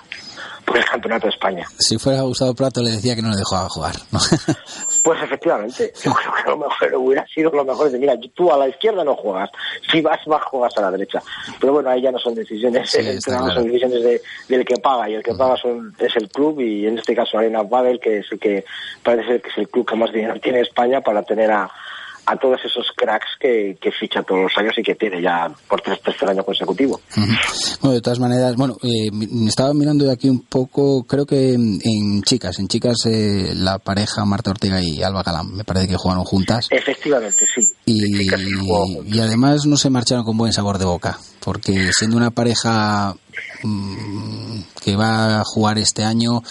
[0.65, 1.65] por el Campeonato de España.
[1.77, 3.95] Si fuera Gustavo Prato le decía que no le dejaba jugar.
[5.03, 7.91] pues efectivamente, yo creo que lo mejor hubiera sido lo mejor.
[7.91, 9.49] De, mira, tú a la izquierda no juegas,
[9.91, 11.21] si vas, vas, juegas a la derecha.
[11.59, 12.89] Pero bueno, ahí ya no son decisiones,
[13.19, 16.97] son decisiones del que paga, y el que paga son, es el club, y en
[16.97, 18.63] este caso Arena Babel, que es el que
[19.03, 21.69] parece ser que es el club que más dinero tiene España para tener a
[22.25, 26.01] a todos esos cracks que, ficha todos los años y que tiene ya por tres
[26.01, 26.99] tercer año consecutivo.
[27.81, 29.09] Bueno, de todas maneras, bueno, eh,
[29.47, 34.25] estaba mirando de aquí un poco, creo que en, chicas, en chicas eh, la pareja
[34.25, 36.67] Marta Ortega y Alba Galán, me parece que jugaron juntas.
[36.71, 37.61] Efectivamente, sí.
[37.85, 38.29] Y,
[39.05, 43.15] y además no se marcharon con buen sabor de boca, porque siendo una pareja
[44.83, 46.41] que va a jugar este año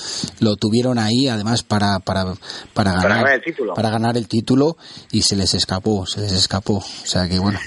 [0.40, 2.34] lo tuvieron ahí además para para
[2.72, 4.76] para ganar, el título para ganar el título
[5.10, 7.58] y se les escapó se les escapó o sea que bueno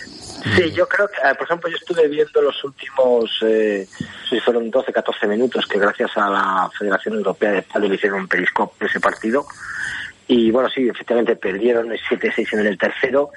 [0.56, 3.88] Sí, yo creo que, por ejemplo, yo estuve viendo los últimos, eh,
[4.30, 8.28] si fueron 12, 14 minutos, que gracias a la Federación Europea de Padel hicieron un
[8.28, 9.48] periscope ese partido.
[10.28, 13.32] Y bueno, sí, efectivamente perdieron el 7-6 en el tercero.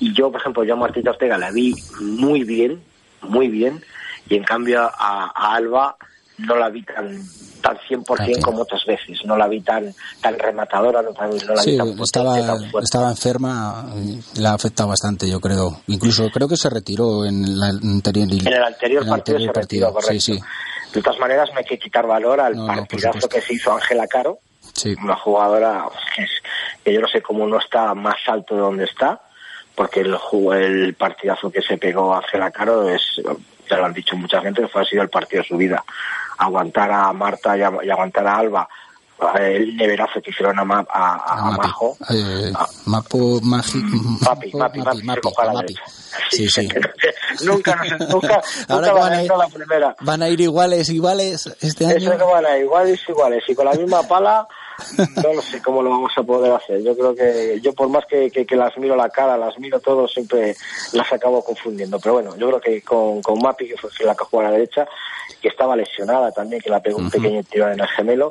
[0.00, 2.80] Y yo, por ejemplo, yo a Martita Ortega la vi muy bien,
[3.20, 3.82] muy bien
[4.28, 5.96] y en cambio a, Alba
[6.38, 7.18] no la vi tan
[7.62, 12.00] tan 100% como otras veces, no la vi tan tan rematadora, no, la vi tan
[12.00, 12.38] estaba,
[12.82, 13.86] estaba enferma,
[14.36, 15.80] la ha afectado bastante, yo creo.
[15.88, 20.34] Incluso creo que se retiró en el anterior, en el anterior partido se retiró, correcto.
[20.92, 24.38] De todas maneras, me hay que quitar valor al partidazo que se hizo Ángela Caro,
[25.02, 25.86] una jugadora
[26.84, 29.20] que yo no sé cómo no está más alto de donde está,
[29.74, 30.16] porque el,
[30.54, 33.20] el partidazo que se pegó hacia la Caro es,
[33.68, 35.84] ya lo han dicho mucha gente, fue ha sido el partido de su vida.
[36.38, 38.68] Aguantar a Marta y, aguantar a Alba
[39.38, 41.96] el neverazo que hicieron a, a, a, Majo.
[42.10, 42.52] Eh,
[42.84, 45.74] Mapo, Magi, Mapi, Mapi, Mapi, Mapi,
[46.30, 46.68] Sí, sí.
[47.44, 49.96] nunca, nunca, nunca van, a ir, la primera.
[50.00, 51.96] Van a ir iguales, iguales este año.
[51.96, 53.44] Eso que van a ir iguales, iguales.
[53.48, 54.46] Y con la misma pala,
[55.22, 56.82] no lo sé cómo lo vamos a poder hacer.
[56.82, 60.06] Yo creo que, yo por más que, que, las miro la cara, las miro todo,
[60.08, 60.56] siempre
[60.92, 61.98] las acabo confundiendo.
[62.00, 64.52] Pero bueno, yo creo que con, con Mapi, que fue la que jugó a la
[64.52, 64.86] derecha,
[65.40, 68.30] que estaba lesionada también, que la pegó un pequeño tirón en el gemelo,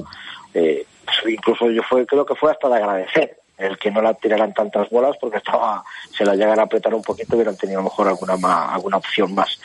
[0.54, 4.14] eh, pues incluso yo fue, creo que fue hasta de agradecer el que no la
[4.14, 5.84] tiraran tantas bolas porque estaba
[6.16, 9.34] se la llegan a apretar un poquito hubieran tenido a lo mejor alguna alguna opción
[9.34, 9.58] más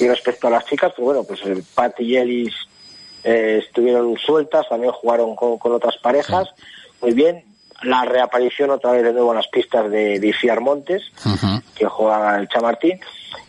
[0.00, 2.54] y respecto a las chicas pues bueno pues el Pat y Ellis
[3.24, 6.48] eh, estuvieron sueltas también jugaron con, otras parejas
[7.00, 7.44] muy bien
[7.82, 11.02] la reaparición otra vez de nuevo en las pistas de, de Montes
[11.74, 13.00] que juega el Chamartín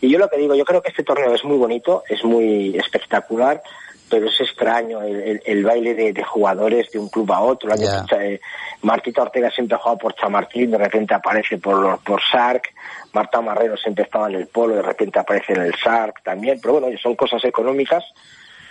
[0.01, 2.77] y yo lo que digo yo creo que este torneo es muy bonito es muy
[2.77, 3.62] espectacular
[4.10, 7.69] pero es extraño el, baile de, jugadores de un club a otro.
[7.75, 8.39] Eh,
[8.82, 12.69] Martita Ortega siempre ha jugado por Chamartín, de repente aparece por, por Sark.
[13.13, 16.60] Marta Marrero siempre estaba en el polo, de repente aparece en el Sark también.
[16.62, 18.03] Pero bueno, son cosas económicas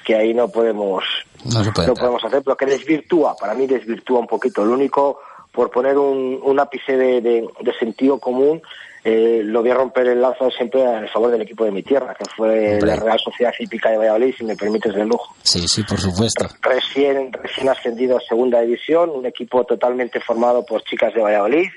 [0.09, 1.05] que ahí no podemos,
[1.45, 4.65] no, podemos hacer, pero que desvirtúa, para mí desvirtúa un poquito.
[4.65, 5.21] Lo único,
[5.53, 8.63] por poner un, un ápice de, de sentido común,
[9.05, 12.15] eh, lo voy a romper el lazo siempre en favor del equipo de mi tierra,
[12.15, 15.37] que fue la Real Sociedad Hípica de Valladolid, si me permites de lujo.
[15.43, 16.47] Sí, sí, por supuesto.
[16.63, 21.69] Recién, recién ascendido a segunda división, un equipo totalmente formado por chicas de Valladolid.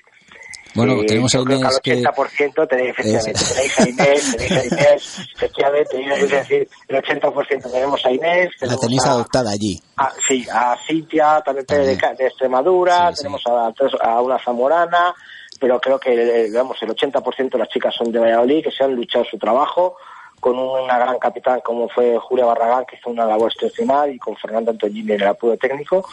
[0.74, 1.92] Bueno, tenemos a Inés que...
[1.94, 7.72] El 80% tenéis, efectivamente, tenéis a Inés, tenéis a Inés, efectivamente, es decir, el 80%
[7.72, 8.50] tenemos a Inés.
[8.62, 9.82] La tenéis adoptada allí.
[10.28, 15.14] sí, a Cintia, también, De, de, Extremadura, tenemos A, a una zamorana,
[15.60, 18.96] pero creo que digamos, el 80% de las chicas son de Valladolid, que se han
[18.96, 19.98] luchado su trabajo,
[20.42, 24.36] con una gran capitán como fue Julia Barragán, que hizo una labor excepcional, y con
[24.36, 26.04] Fernando Antonini en el apoyo técnico.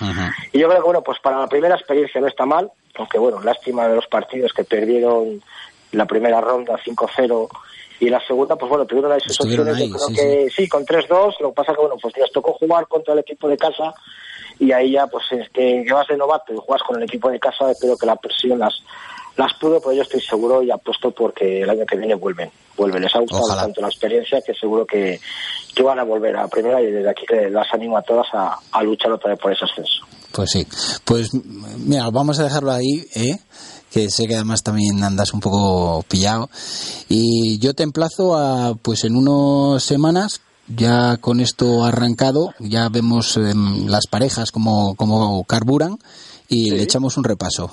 [0.52, 3.40] Y yo creo que, bueno, pues para la primera experiencia no está mal, aunque, bueno,
[3.40, 5.42] lástima de los partidos que perdieron
[5.92, 7.48] la primera ronda 5-0
[8.00, 9.78] y la segunda, pues bueno, tuvieron ahí sus opciones.
[9.78, 12.86] yo creo que sí, con 3-2, lo que pasa que, bueno, pues les tocó jugar
[12.86, 13.94] contra el equipo de casa
[14.58, 17.40] y ahí ya, pues es que, vas de novato y juegas con el equipo de
[17.40, 18.74] casa, espero que la presión las
[19.38, 22.50] las pudo, pero yo estoy seguro y apuesto porque el año que viene vuelven.
[22.76, 25.20] Vuelven, les ha gustado tanto la experiencia que seguro que,
[25.74, 28.82] que, van a volver a primera y desde aquí las animo a todas a, a
[28.82, 30.04] luchar otra vez por ese ascenso.
[30.32, 30.66] Pues sí,
[31.04, 33.38] pues mira, vamos a dejarlo ahí, ¿eh?
[33.92, 36.50] que sé que además también andas un poco pillado.
[37.08, 43.36] Y yo te emplazo a, pues en unas semanas, ya con esto arrancado, ya vemos
[43.36, 45.98] em, las parejas como, como carburan
[46.48, 47.70] y le echamos un repaso.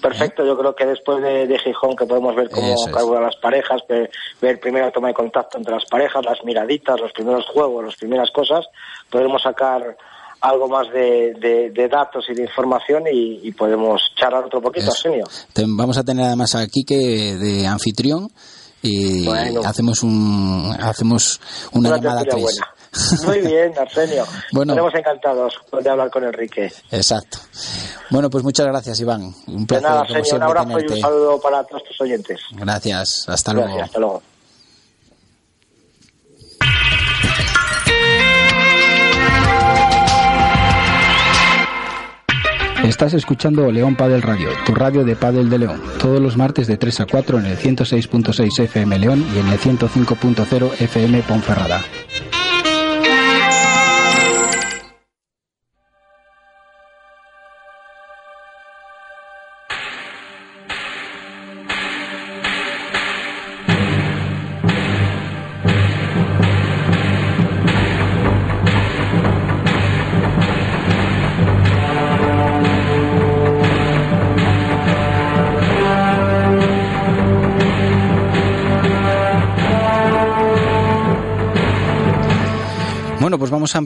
[0.00, 4.60] Perfecto, yo creo que después de, Gijón que podemos ver cómo carburan las parejas, ver,
[4.60, 8.66] primera toma de contacto entre las parejas, las miraditas, los primeros juegos, las primeras cosas,
[9.10, 9.96] podemos sacar
[10.40, 15.24] algo más de, datos y de información y, podemos charlar otro poquito, Arsenio.
[15.54, 18.28] Vamos a tener además aquí que de anfitrión
[18.82, 19.26] y
[19.64, 21.40] hacemos un hacemos
[21.72, 22.60] una, llamada tres.
[23.26, 24.24] Muy bien, Arsenio.
[24.52, 26.72] Bueno, Estaremos encantados de hablar con Enrique.
[26.90, 27.38] Exacto.
[28.10, 29.34] Bueno, pues muchas gracias, Iván.
[29.46, 29.82] Un placer.
[29.82, 30.02] De nada,
[30.36, 32.40] un abrazo y un saludo para todos tus oyentes.
[32.52, 33.82] Gracias, hasta luego.
[33.82, 34.22] hasta luego.
[42.84, 46.76] Estás escuchando León Padel Radio, tu radio de Padel de León, todos los martes de
[46.76, 51.82] 3 a 4 en el 106.6 FM León y en el 105.0 FM Ponferrada.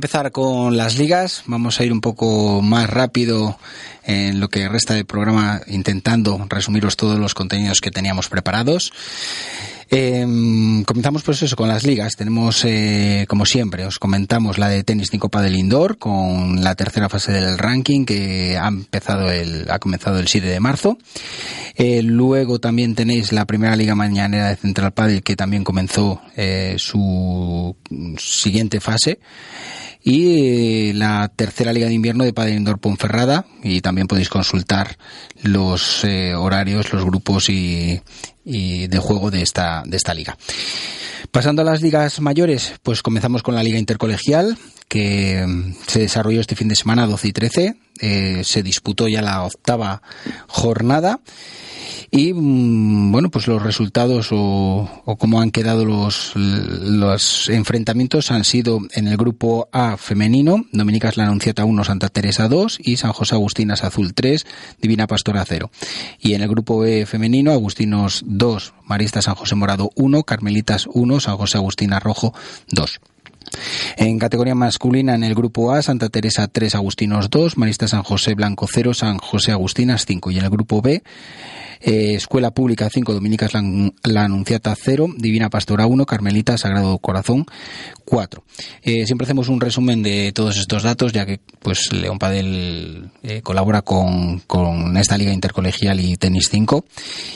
[0.01, 1.43] Empezar con las ligas.
[1.45, 3.59] Vamos a ir un poco más rápido
[4.03, 8.95] en lo que resta del programa, intentando resumiros todos los contenidos que teníamos preparados.
[9.93, 10.25] Eh,
[10.87, 12.15] comenzamos pues eso con las ligas.
[12.15, 17.09] Tenemos, eh, como siempre, os comentamos la de tenis 5 del Indoor con la tercera
[17.09, 20.97] fase del ranking que ha empezado el, ha comenzado el 7 de marzo.
[21.75, 26.77] Eh, luego también tenéis la primera liga mañanera de Central Padel que también comenzó eh,
[26.79, 27.75] su
[28.17, 29.19] siguiente fase
[30.03, 34.97] y la tercera liga de invierno de Indoor Ponferrada y también podéis consultar
[35.43, 36.05] los
[36.37, 38.01] horarios, los grupos y,
[38.45, 40.37] y de juego de esta, de esta liga.
[41.31, 46.41] Pasando a las ligas mayores, pues comenzamos con la Liga Intercolegial, que mm, se desarrolló
[46.41, 47.77] este fin de semana 12 y 13.
[48.01, 50.03] Eh, se disputó ya la octava
[50.47, 51.21] jornada
[52.11, 54.89] y mm, bueno, pues los resultados o,
[55.19, 61.25] cómo han quedado los, los enfrentamientos han sido en el grupo A femenino, Dominicas la
[61.25, 64.47] Anunciata 1, Santa Teresa 2 y San José Agustinas Azul 3,
[64.81, 65.71] Divina Pastora 0.
[66.19, 71.21] Y en el grupo B femenino, Agustinos 2, Marista San José Morado 1, Carmelitas 1,
[71.21, 72.35] San José Agustina Rojo
[72.71, 73.01] 2.
[73.97, 78.35] En categoría masculina, en el grupo A, Santa Teresa 3, Agustinos 2, Marista San José
[78.35, 80.31] Blanco 0, San José Agustinas 5.
[80.31, 81.03] Y en el grupo B,
[81.83, 87.47] eh, Escuela Pública 5, Dominicas la, Anunciata 0, Divina Pastora 1, Carmelita Sagrado Corazón
[88.05, 88.45] 4.
[88.83, 93.41] Eh, siempre hacemos un resumen de todos estos datos, ya que pues León Padel eh,
[93.41, 96.85] colabora con, con, esta Liga Intercolegial y Tenis 5.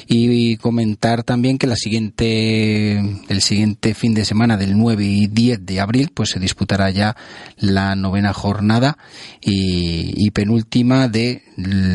[0.08, 2.98] Y, comentar también que la siguiente,
[3.28, 7.16] el siguiente fin de semana del 9 y 10 de abril, pues se disputará ya
[7.56, 8.98] la novena jornada
[9.40, 11.42] y, penúltima de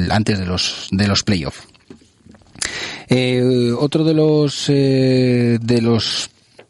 [0.10, 1.68] antes de los de los playoffs.
[3.10, 6.30] Eh, otro de los eh, de los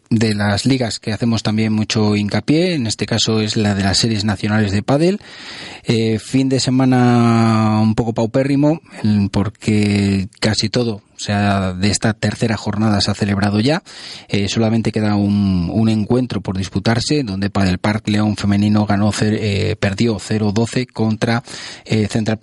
[0.10, 4.00] de las ligas que hacemos también mucho hincapié, en este caso es la de las
[4.00, 5.20] series nacionales de pádel.
[5.84, 8.82] Eh, fin de semana un poco paupérrimo,
[9.32, 13.84] porque casi todo, o sea, de esta tercera jornada se ha celebrado ya.
[14.30, 19.76] Eh, solamente queda un, un, encuentro por disputarse, donde Padel Park León femenino ganó, eh,
[19.78, 21.44] perdió 0-12 contra
[21.84, 22.40] eh, Central,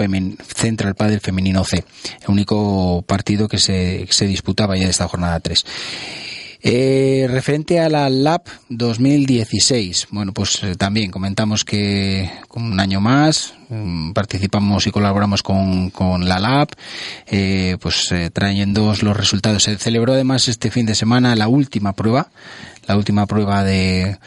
[0.55, 1.85] Central Padel femenino C.
[2.21, 5.65] El único partido que se, se disputaba ya de esta jornada 3.
[6.69, 13.55] Eh, referente a la LAB 2016, bueno, pues eh, también comentamos que un año más
[13.69, 16.71] mm, participamos y colaboramos con, con la LAB,
[17.29, 19.63] eh, pues eh, trayendo los resultados.
[19.63, 22.31] Se celebró además este fin de semana la última prueba,
[22.89, 24.19] la última prueba de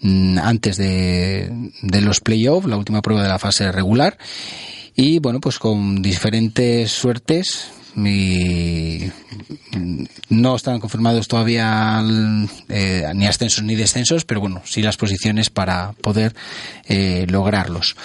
[0.00, 4.18] mm, antes de, de los playoffs, la última prueba de la fase regular
[4.96, 7.70] y bueno pues con diferentes suertes
[10.28, 12.00] no están confirmados todavía
[12.68, 16.34] eh, ni ascensos ni descensos, pero bueno, sí las posiciones para poder
[16.86, 17.96] eh, lograrlos.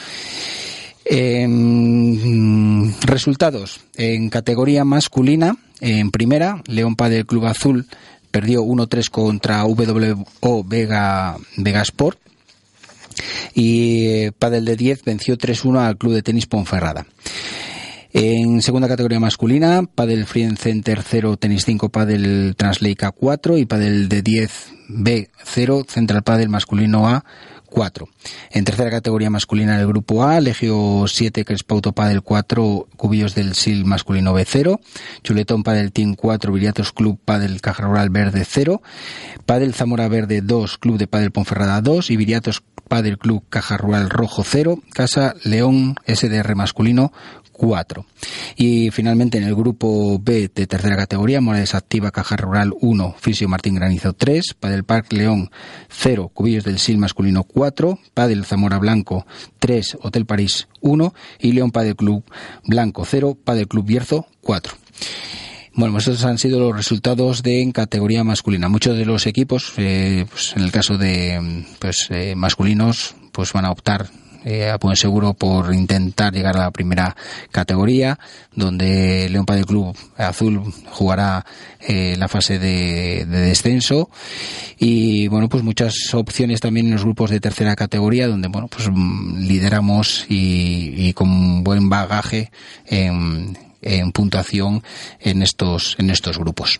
[3.01, 7.87] resultados en categoría masculina, en primera, León Padel Club Azul
[8.31, 12.17] perdió 1-3 contra WO Vega, Vega Sport
[13.53, 17.05] y eh, Padel de 10 venció 3-1 al Club de Tenis Ponferrada.
[18.13, 24.09] En segunda categoría masculina, Padel Free Center 0, Tenis 5, Padel Transleica 4 y Padel
[24.09, 27.23] de 10 B 0, Central Padel masculino A
[27.71, 28.09] 4.
[28.51, 33.85] En tercera categoría masculina del grupo A, Legio 7, Crespauto Padel 4, Cubillos del Sil
[33.85, 34.81] masculino B0,
[35.23, 38.81] Chuletón Padel Team 4, Viriatos Club Padel Caja Rural Verde 0,
[39.45, 44.09] Padel Zamora Verde 2, Club de Padel Ponferrada 2 y Viriatos Padel Club Caja Rural
[44.09, 47.13] Rojo 0, Casa León SDR masculino
[47.61, 48.07] 4.
[48.55, 53.47] Y finalmente en el grupo B de tercera categoría, Morales Activa Caja Rural 1, Fisio
[53.47, 55.51] Martín Granizo 3, Padel Park León
[55.89, 59.27] 0, Cubillos del Sil masculino 4, Padel Zamora Blanco
[59.59, 62.23] 3, Hotel París 1 y León Padel Club
[62.65, 64.73] Blanco 0, Padel Club Bierzo 4.
[65.75, 68.69] Bueno, pues han sido los resultados de en categoría masculina.
[68.69, 73.65] Muchos de los equipos, eh, pues en el caso de pues eh, masculinos, pues van
[73.65, 74.09] a optar
[74.43, 77.15] eh, a buen seguro por intentar llegar a la primera
[77.51, 78.17] categoría,
[78.55, 81.45] donde León Padel Club Azul jugará
[81.79, 84.09] eh, la fase de, de, descenso
[84.79, 88.89] y bueno pues muchas opciones también en los grupos de tercera categoría, donde bueno pues
[88.91, 92.51] mm, lideramos y, y con buen bagaje
[92.87, 94.83] en, en puntuación
[95.19, 96.79] en estos en estos grupos.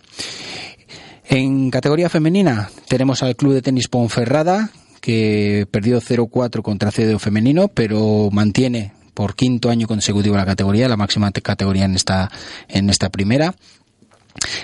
[1.26, 4.72] En categoría femenina tenemos al Club de Tenis Ponferrada,
[5.02, 10.98] que perdió 0-4 contra CDO femenino, pero mantiene por quinto año consecutivo la categoría, la
[10.98, 12.32] máxima categoría en esta,
[12.70, 13.54] en esta primera.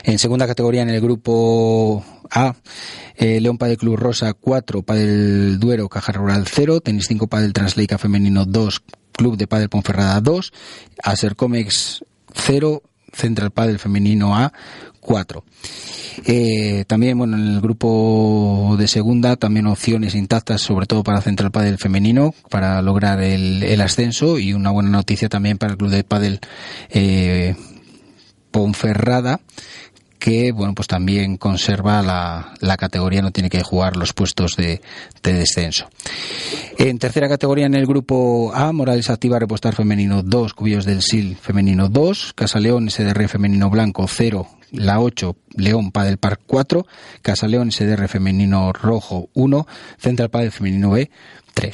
[0.03, 2.55] En segunda categoría en el grupo A,
[3.15, 7.97] eh, León Padel Club Rosa 4, Padel Duero Caja Rural 0, Tenis 5 Padel Transleica
[7.97, 10.53] Femenino 2, Club de Padel Ponferrada 2,
[11.03, 12.81] Asercomex 0,
[13.11, 14.53] Central Padel Femenino A
[15.07, 15.43] 4.
[16.25, 21.49] Eh, también, bueno, en el grupo de segunda, también opciones intactas, sobre todo para Central
[21.49, 26.03] Padel femenino, para lograr el, ascenso y una buena noticia también para el club de
[26.03, 26.41] Padel
[26.89, 27.55] eh,
[28.51, 29.39] Ponferrada,
[30.19, 34.81] que bueno pues también conserva la, categoría no tiene que jugar los puestos de,
[35.21, 35.87] de, descenso
[36.79, 41.37] en tercera categoría en el grupo A Morales Activa Repostar Femenino 2 Cubillos del Sil
[41.39, 46.85] Femenino 2 Casa León SDR Femenino Blanco 0 la 8 León Padel Park 4
[47.21, 51.09] Casa León SDR Femenino Rojo 1 Central Padel Femenino B
[51.57, 51.73] 3.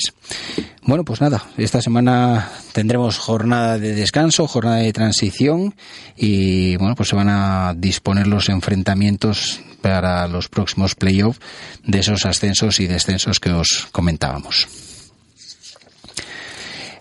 [0.84, 5.76] Bueno, pues nada, esta semana tendremos jornada de descanso, jornada de transición
[6.16, 11.42] y bueno, pues se van a disponer los enfrentamientos para los próximos playoffs
[11.84, 14.83] de esos ascensos y descensos que os comentábamos.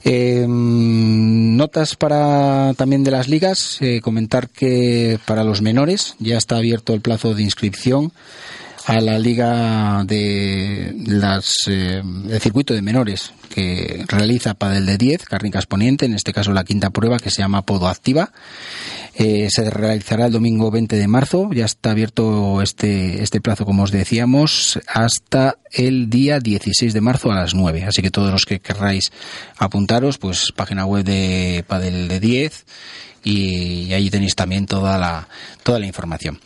[0.05, 3.79] Eh, notas para también de las ligas.
[3.81, 8.13] Eh, comentar que para los menores ya está abierto el plazo de inscripción
[8.87, 15.25] a la liga de las eh, el circuito de menores que realiza Padel de 10,
[15.25, 18.33] Carnicas Poniente, en este caso la quinta prueba que se llama Podo Activa.
[19.15, 23.83] Eh, se realizará el domingo 20 de marzo, ya está abierto este, este plazo, como
[23.83, 27.85] os decíamos, hasta el día 16 de marzo a las 9.
[27.85, 29.13] Así que todos los que querráis
[29.59, 32.65] apuntaros, pues página web de Padel de 10
[33.25, 35.29] y ahí tenéis también toda la,
[35.63, 36.41] toda la información.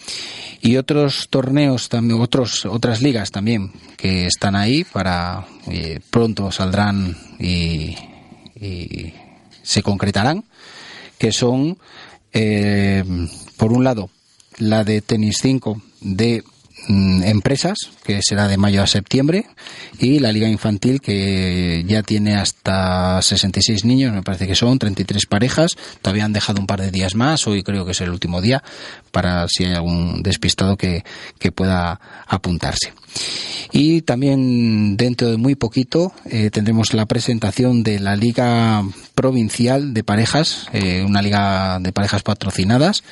[0.61, 7.16] Y otros torneos también otros otras ligas también que están ahí para eh, pronto saldrán
[7.39, 7.97] y,
[8.61, 9.12] y,
[9.62, 10.45] se concretarán
[11.18, 11.77] que son
[12.33, 13.05] eh,
[13.57, 14.11] por un lado
[14.59, 16.43] la de tenis 5 de
[16.89, 19.47] Mm, empresas, que será de mayo a septiembre,
[19.99, 25.26] y la Liga Infantil, que ya tiene hasta 66 niños, me parece que son, 33
[25.26, 28.41] parejas, todavía han dejado un par de días más, hoy creo que es el último
[28.41, 28.62] día,
[29.11, 31.05] para si hay algún despistado que,
[31.41, 32.93] que pueda apuntarse.
[33.73, 40.05] Y también dentro de muy poquito eh, tendremos la presentación de la Liga Provincial de
[40.05, 43.03] Parejas, eh, una liga de parejas patrocinadas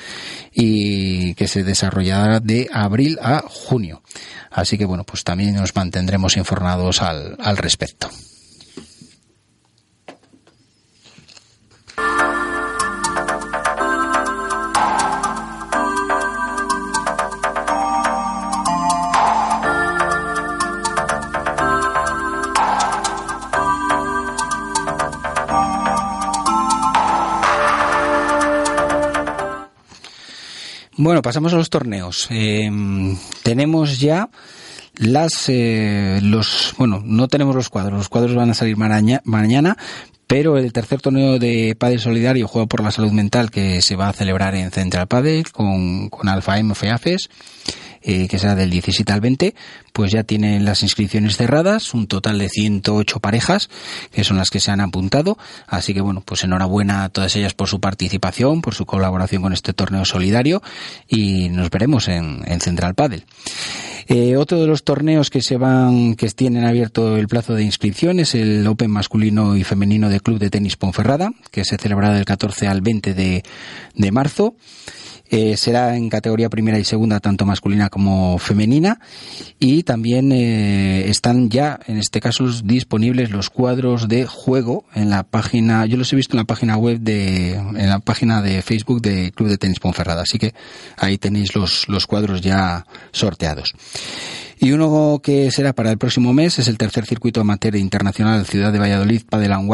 [0.53, 4.03] y que se desarrollará de abril a junio.
[4.51, 8.11] Así que bueno, pues también nos mantendremos informados al, al respecto.
[31.05, 32.29] Bueno, pasamos a los torneos.
[32.31, 32.67] Eh,
[33.43, 34.31] tenemos ya
[34.97, 39.77] las eh, los bueno no tenemos los cuadros los cuadros van a salir mañana
[40.27, 44.09] pero el tercer torneo de Padel Solidario Juego por la Salud Mental que se va
[44.09, 47.29] a celebrar en Central Padel con, con Alfa M FEAFES
[48.07, 49.55] eh, que será del 17 al 20,
[49.95, 53.71] pues ya tienen las inscripciones cerradas, un total de 108 parejas,
[54.13, 55.39] que son las que se han apuntado.
[55.67, 59.55] Así que bueno, pues enhorabuena a todas ellas por su participación, por su colaboración con
[59.55, 60.63] este torneo solidario
[61.09, 63.25] y nos veremos en, en Central Padel.
[64.07, 68.21] Eh, otro de los torneos que se van, que tienen abierto el plazo de inscripción
[68.21, 72.27] es el Open masculino y femenino de Club de Tenis Ponferrada, que se celebrará del
[72.27, 73.43] 14 al 20 de,
[73.95, 74.57] de marzo.
[75.37, 79.01] Eh, será en categoría primera y segunda, tanto masculina como femenina.
[79.59, 85.25] Y también eh, están ya, en este caso, disponibles los cuadros de juego en la
[85.25, 89.03] página, yo los he visto en la página web de, en la página de Facebook
[89.03, 90.23] de Club de Tenis Ponferrada.
[90.23, 90.55] Así que
[90.97, 93.75] ahí tenéis los, los cuadros ya sorteados.
[94.61, 98.73] Y uno que será para el próximo mes es el tercer circuito amateur internacional Ciudad
[98.73, 99.69] de Valladolid Padel and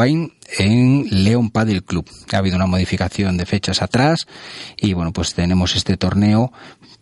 [0.57, 2.09] en León Padel Club.
[2.31, 4.27] Ha habido una modificación de fechas atrás
[4.77, 6.51] y bueno, pues tenemos este torneo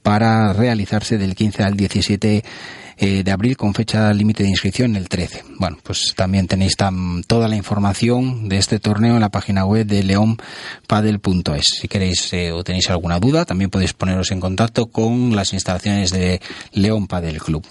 [0.02, 2.43] para realizarse del 15 al 17
[3.02, 5.43] eh, de abril con fecha límite de inscripción el 13.
[5.58, 10.04] Bueno, pues también tenéis toda la información de este torneo en la página web de
[10.04, 11.64] leonpadel.es.
[11.80, 16.12] Si queréis eh, o tenéis alguna duda, también podéis poneros en contacto con las instalaciones
[16.12, 16.41] de
[16.74, 17.66] León Padel Club.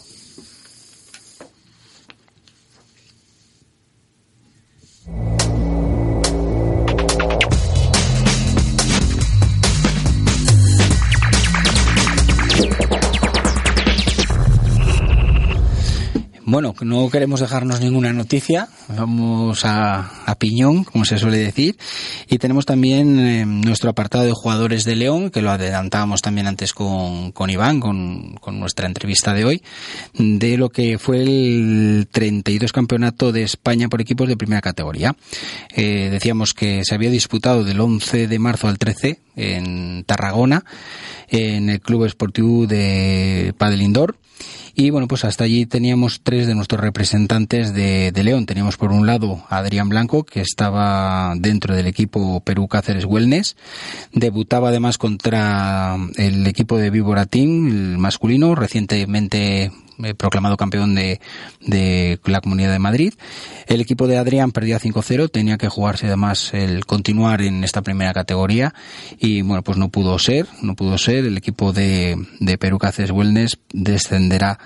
[16.51, 21.77] Bueno, no queremos dejarnos ninguna noticia, vamos a, a piñón, como se suele decir,
[22.27, 26.73] y tenemos también eh, nuestro apartado de jugadores de León, que lo adelantábamos también antes
[26.73, 29.63] con, con Iván, con, con, nuestra entrevista de hoy,
[30.15, 35.15] de lo que fue el 32 campeonato de España por equipos de primera categoría.
[35.75, 40.65] Eh, decíamos que se había disputado del 11 de marzo al 13 en Tarragona,
[41.29, 44.17] en el Club Esportivo de Padel Indoor
[44.81, 48.47] Y bueno, pues hasta allí teníamos tres de nuestros representantes de, de León.
[48.47, 53.57] Teníamos por un lado a Adrián Blanco, que estaba dentro del equipo Perú Cáceres Wellness.
[54.13, 59.73] Debutaba además contra el equipo de Víbora Team, el masculino, recientemente
[60.03, 61.21] eh, proclamado campeón de,
[61.61, 63.15] de la Comunidad de Madrid.
[63.67, 68.13] El equipo de Adrián perdía 5-0, tenía que jugarse además el continuar en esta primera
[68.13, 68.75] categoría
[69.19, 71.27] y bueno, pues no pudo ser, no pudo ser.
[71.27, 74.59] El equipo de, de Perú Cáceres Wellness descenderá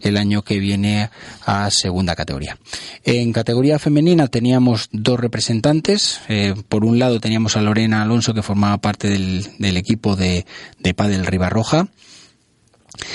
[0.00, 1.10] el año que viene
[1.44, 2.58] a segunda categoría.
[3.04, 6.20] En categoría femenina teníamos dos representantes.
[6.28, 10.46] Eh, por un lado teníamos a Lorena Alonso que formaba parte del, del equipo de,
[10.78, 11.88] de Padel Ribarroja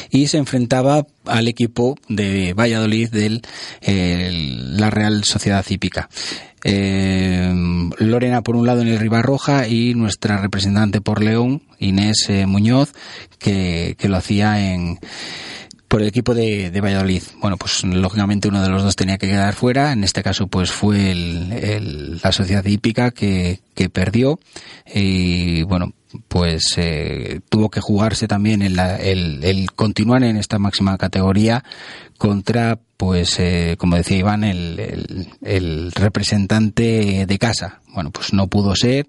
[0.09, 3.41] y se enfrentaba al equipo de Valladolid de
[3.81, 6.09] la Real Sociedad Hípica.
[6.65, 7.53] Eh,
[7.97, 12.93] Lorena por un lado en el Ribarroja y nuestra representante por León, Inés eh, Muñoz,
[13.37, 14.97] que, que lo hacía en,
[15.93, 17.21] por el equipo de, de, Valladolid.
[17.39, 19.91] Bueno, pues lógicamente uno de los dos tenía que quedar fuera.
[19.91, 24.39] En este caso, pues fue el, el, la sociedad hípica que, que perdió.
[24.91, 25.93] Y bueno,
[26.27, 31.63] pues eh, tuvo que jugarse también en la, el, el, continuar en esta máxima categoría
[32.17, 37.81] contra, pues, eh, como decía Iván, el, el, el, representante de casa.
[37.93, 39.05] Bueno, pues no pudo ser.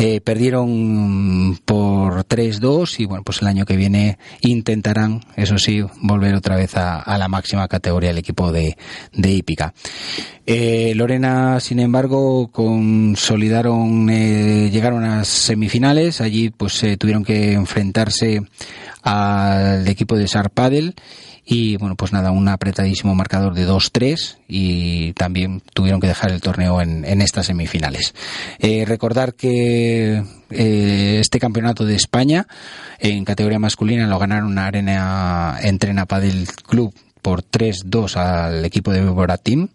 [0.00, 6.36] Eh, perdieron por 3-2 y bueno, pues el año que viene intentarán, eso sí, volver
[6.36, 8.76] otra vez a, la máxima categoría el equipo de,
[9.12, 9.74] de Hípica.
[10.46, 16.20] Eh, Lorena, sin embargo, consolidaron, eh, llegaron a semifinales.
[16.20, 18.42] Allí, pues, eh, tuvieron que enfrentarse
[19.02, 20.94] al equipo de Sarpadel
[21.44, 26.40] y bueno, pues nada, un apretadísimo marcador de 2-3 y también tuvieron que dejar el
[26.40, 28.14] torneo en, estas semifinales.
[28.58, 32.46] Eh, recordar que eh, este campeonato de España
[32.98, 39.02] en categoría masculina lo ganaron Arena Entrena Padel Club por 3-2 al equipo de
[39.42, 39.68] Team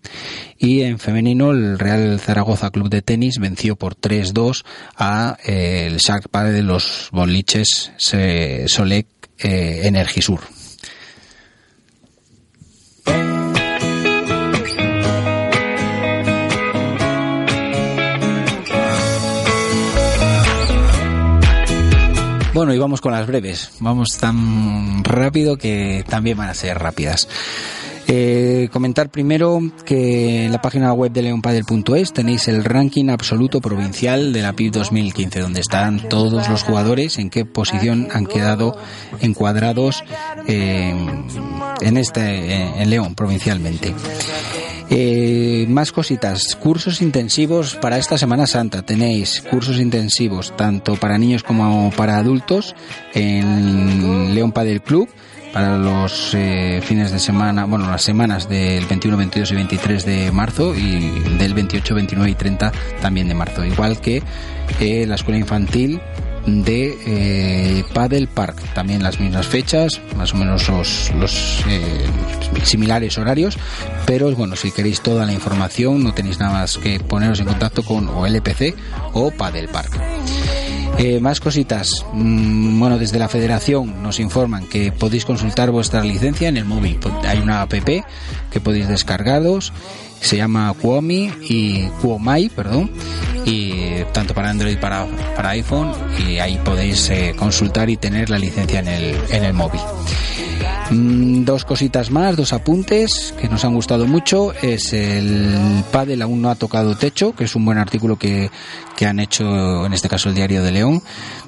[0.58, 4.64] y en femenino el Real Zaragoza Club de Tenis venció por 3-2
[4.98, 9.08] a eh, el Shark Padel de los boliches Solec
[9.40, 10.42] eh, Energisur.
[22.64, 23.72] Bueno, y vamos con las breves.
[23.82, 27.28] Vamos tan rápido que también van a ser rápidas.
[28.08, 34.32] Eh, comentar primero que en la página web de leonpadel.es tenéis el ranking absoluto provincial
[34.32, 38.78] de la PIB 2015, donde están todos los jugadores en qué posición han quedado
[39.20, 40.06] encuadrados
[40.48, 40.96] eh,
[41.82, 43.94] en este en León provincialmente.
[44.90, 48.82] Eh, más cositas, cursos intensivos para esta Semana Santa.
[48.82, 52.76] Tenéis cursos intensivos tanto para niños como para adultos
[53.14, 55.10] en León Padel Club
[55.54, 60.32] para los eh, fines de semana, bueno, las semanas del 21, 22 y 23 de
[60.32, 62.72] marzo y del 28, 29 y 30
[63.02, 63.64] también de marzo.
[63.64, 64.24] Igual que
[64.80, 66.02] eh, la escuela infantil
[66.46, 68.58] de eh, Paddle Park.
[68.74, 72.06] También las mismas fechas, más o menos los, los eh,
[72.64, 73.58] similares horarios,
[74.06, 77.84] pero bueno, si queréis toda la información no tenéis nada más que poneros en contacto
[77.84, 78.76] con o LPC
[79.14, 80.00] o Paddle Park.
[80.98, 82.06] Eh, más cositas.
[82.14, 87.00] Mm, bueno, desde la federación nos informan que podéis consultar vuestra licencia en el móvil.
[87.28, 89.74] Hay una app que podéis descargaros.
[90.22, 92.92] Se llama Kuomi y Kuomai, perdón.
[93.46, 95.92] Y tanto para Android para, para iPhone.
[96.28, 99.82] Y ahí podéis eh, consultar y tener la licencia en el, en el móvil.
[100.92, 104.54] Mm, dos cositas más, dos apuntes que nos han gustado mucho.
[104.62, 108.50] Es el pádel aún no ha tocado techo, que es un buen artículo que,
[108.96, 111.02] que han hecho, en este caso el Diario de León,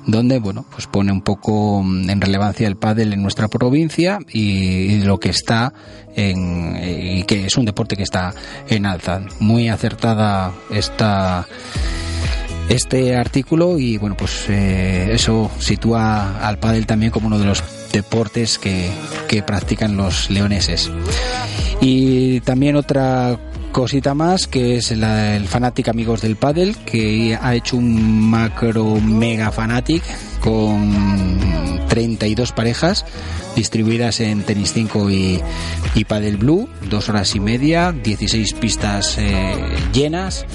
[0.05, 5.01] donde, bueno, pues pone un poco en relevancia el pádel en nuestra provincia y, y
[5.01, 5.73] lo que está
[6.15, 8.33] en, y que es un deporte que está
[8.67, 9.21] en alza.
[9.39, 11.45] Muy acertada esta
[12.69, 17.63] este artículo y bueno pues eh, eso sitúa al pádel también como uno de los
[17.91, 18.89] deportes que,
[19.27, 20.91] que practican los leoneses.
[21.81, 23.37] Y también otra
[23.71, 29.51] cosita más que es el Fanatic Amigos del Paddle que ha hecho un macro mega
[29.51, 30.01] Fanatic
[30.39, 33.05] con 32 parejas
[33.55, 35.41] distribuidas en Tenis 5 y,
[35.93, 39.55] y Paddle Blue, dos horas y media, 16 pistas eh,
[39.93, 40.45] llenas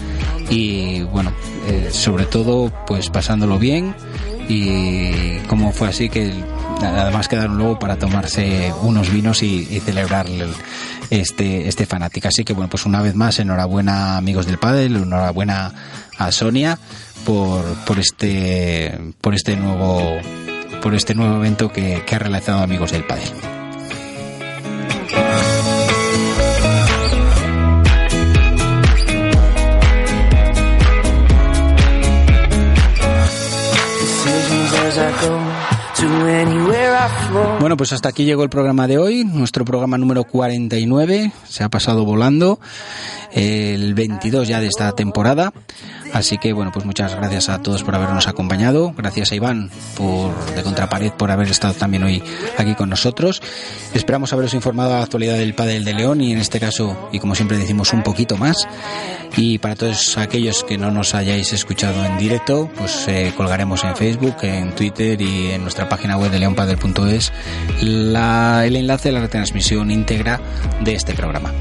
[0.51, 1.33] y bueno,
[1.69, 3.95] eh, sobre todo pues pasándolo bien.
[4.49, 6.33] Y como fue así que
[6.83, 10.53] además quedaron luego para tomarse unos vinos y, celebrar el,
[11.11, 12.29] este este fanático.
[12.29, 15.73] Así que bueno pues una vez más enhorabuena amigos del pádel enhorabuena
[16.19, 16.79] a Sonia
[17.25, 20.19] por por este por este nuevo
[20.83, 23.60] por este nuevo evento que, que ha realizado amigos del pádel
[37.61, 41.33] Bueno, pues hasta aquí llegó el programa de hoy, nuestro programa número 49.
[41.49, 42.61] Se ha pasado volando
[43.33, 45.53] el 22 ya de esta temporada.
[46.13, 48.93] Así que bueno, pues muchas gracias a todos por habernos acompañado.
[48.97, 52.23] Gracias a Iván por de Contrapared por haber estado también hoy
[52.59, 53.41] aquí con nosotros.
[53.95, 57.19] Esperamos haberos informado a la actualidad del Padel de León y en este caso, y
[57.19, 58.57] como siempre decimos, un poquito más.
[59.37, 63.97] Y para todos aquellos que no nos hayáis escuchado en directo, pues eh, colgaremos en
[63.97, 67.33] Facebook, en Twitter y en nuestra página web de leonpadel.es
[67.81, 70.41] el enlace a la retransmisión íntegra
[70.83, 71.53] de este programa.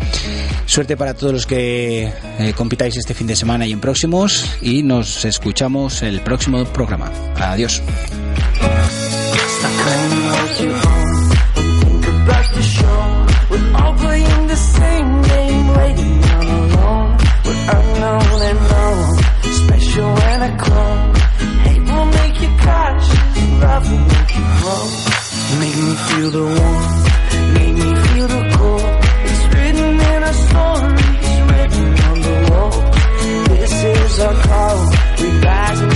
[0.66, 4.84] Suerte para todos los que eh, compitáis este fin de semana y en próximos y
[4.84, 7.12] nos escuchamos el próximo programa.
[7.36, 7.82] Adiós.
[25.60, 27.09] Make me feel the
[34.22, 34.89] are cold.
[35.22, 35.89] We rise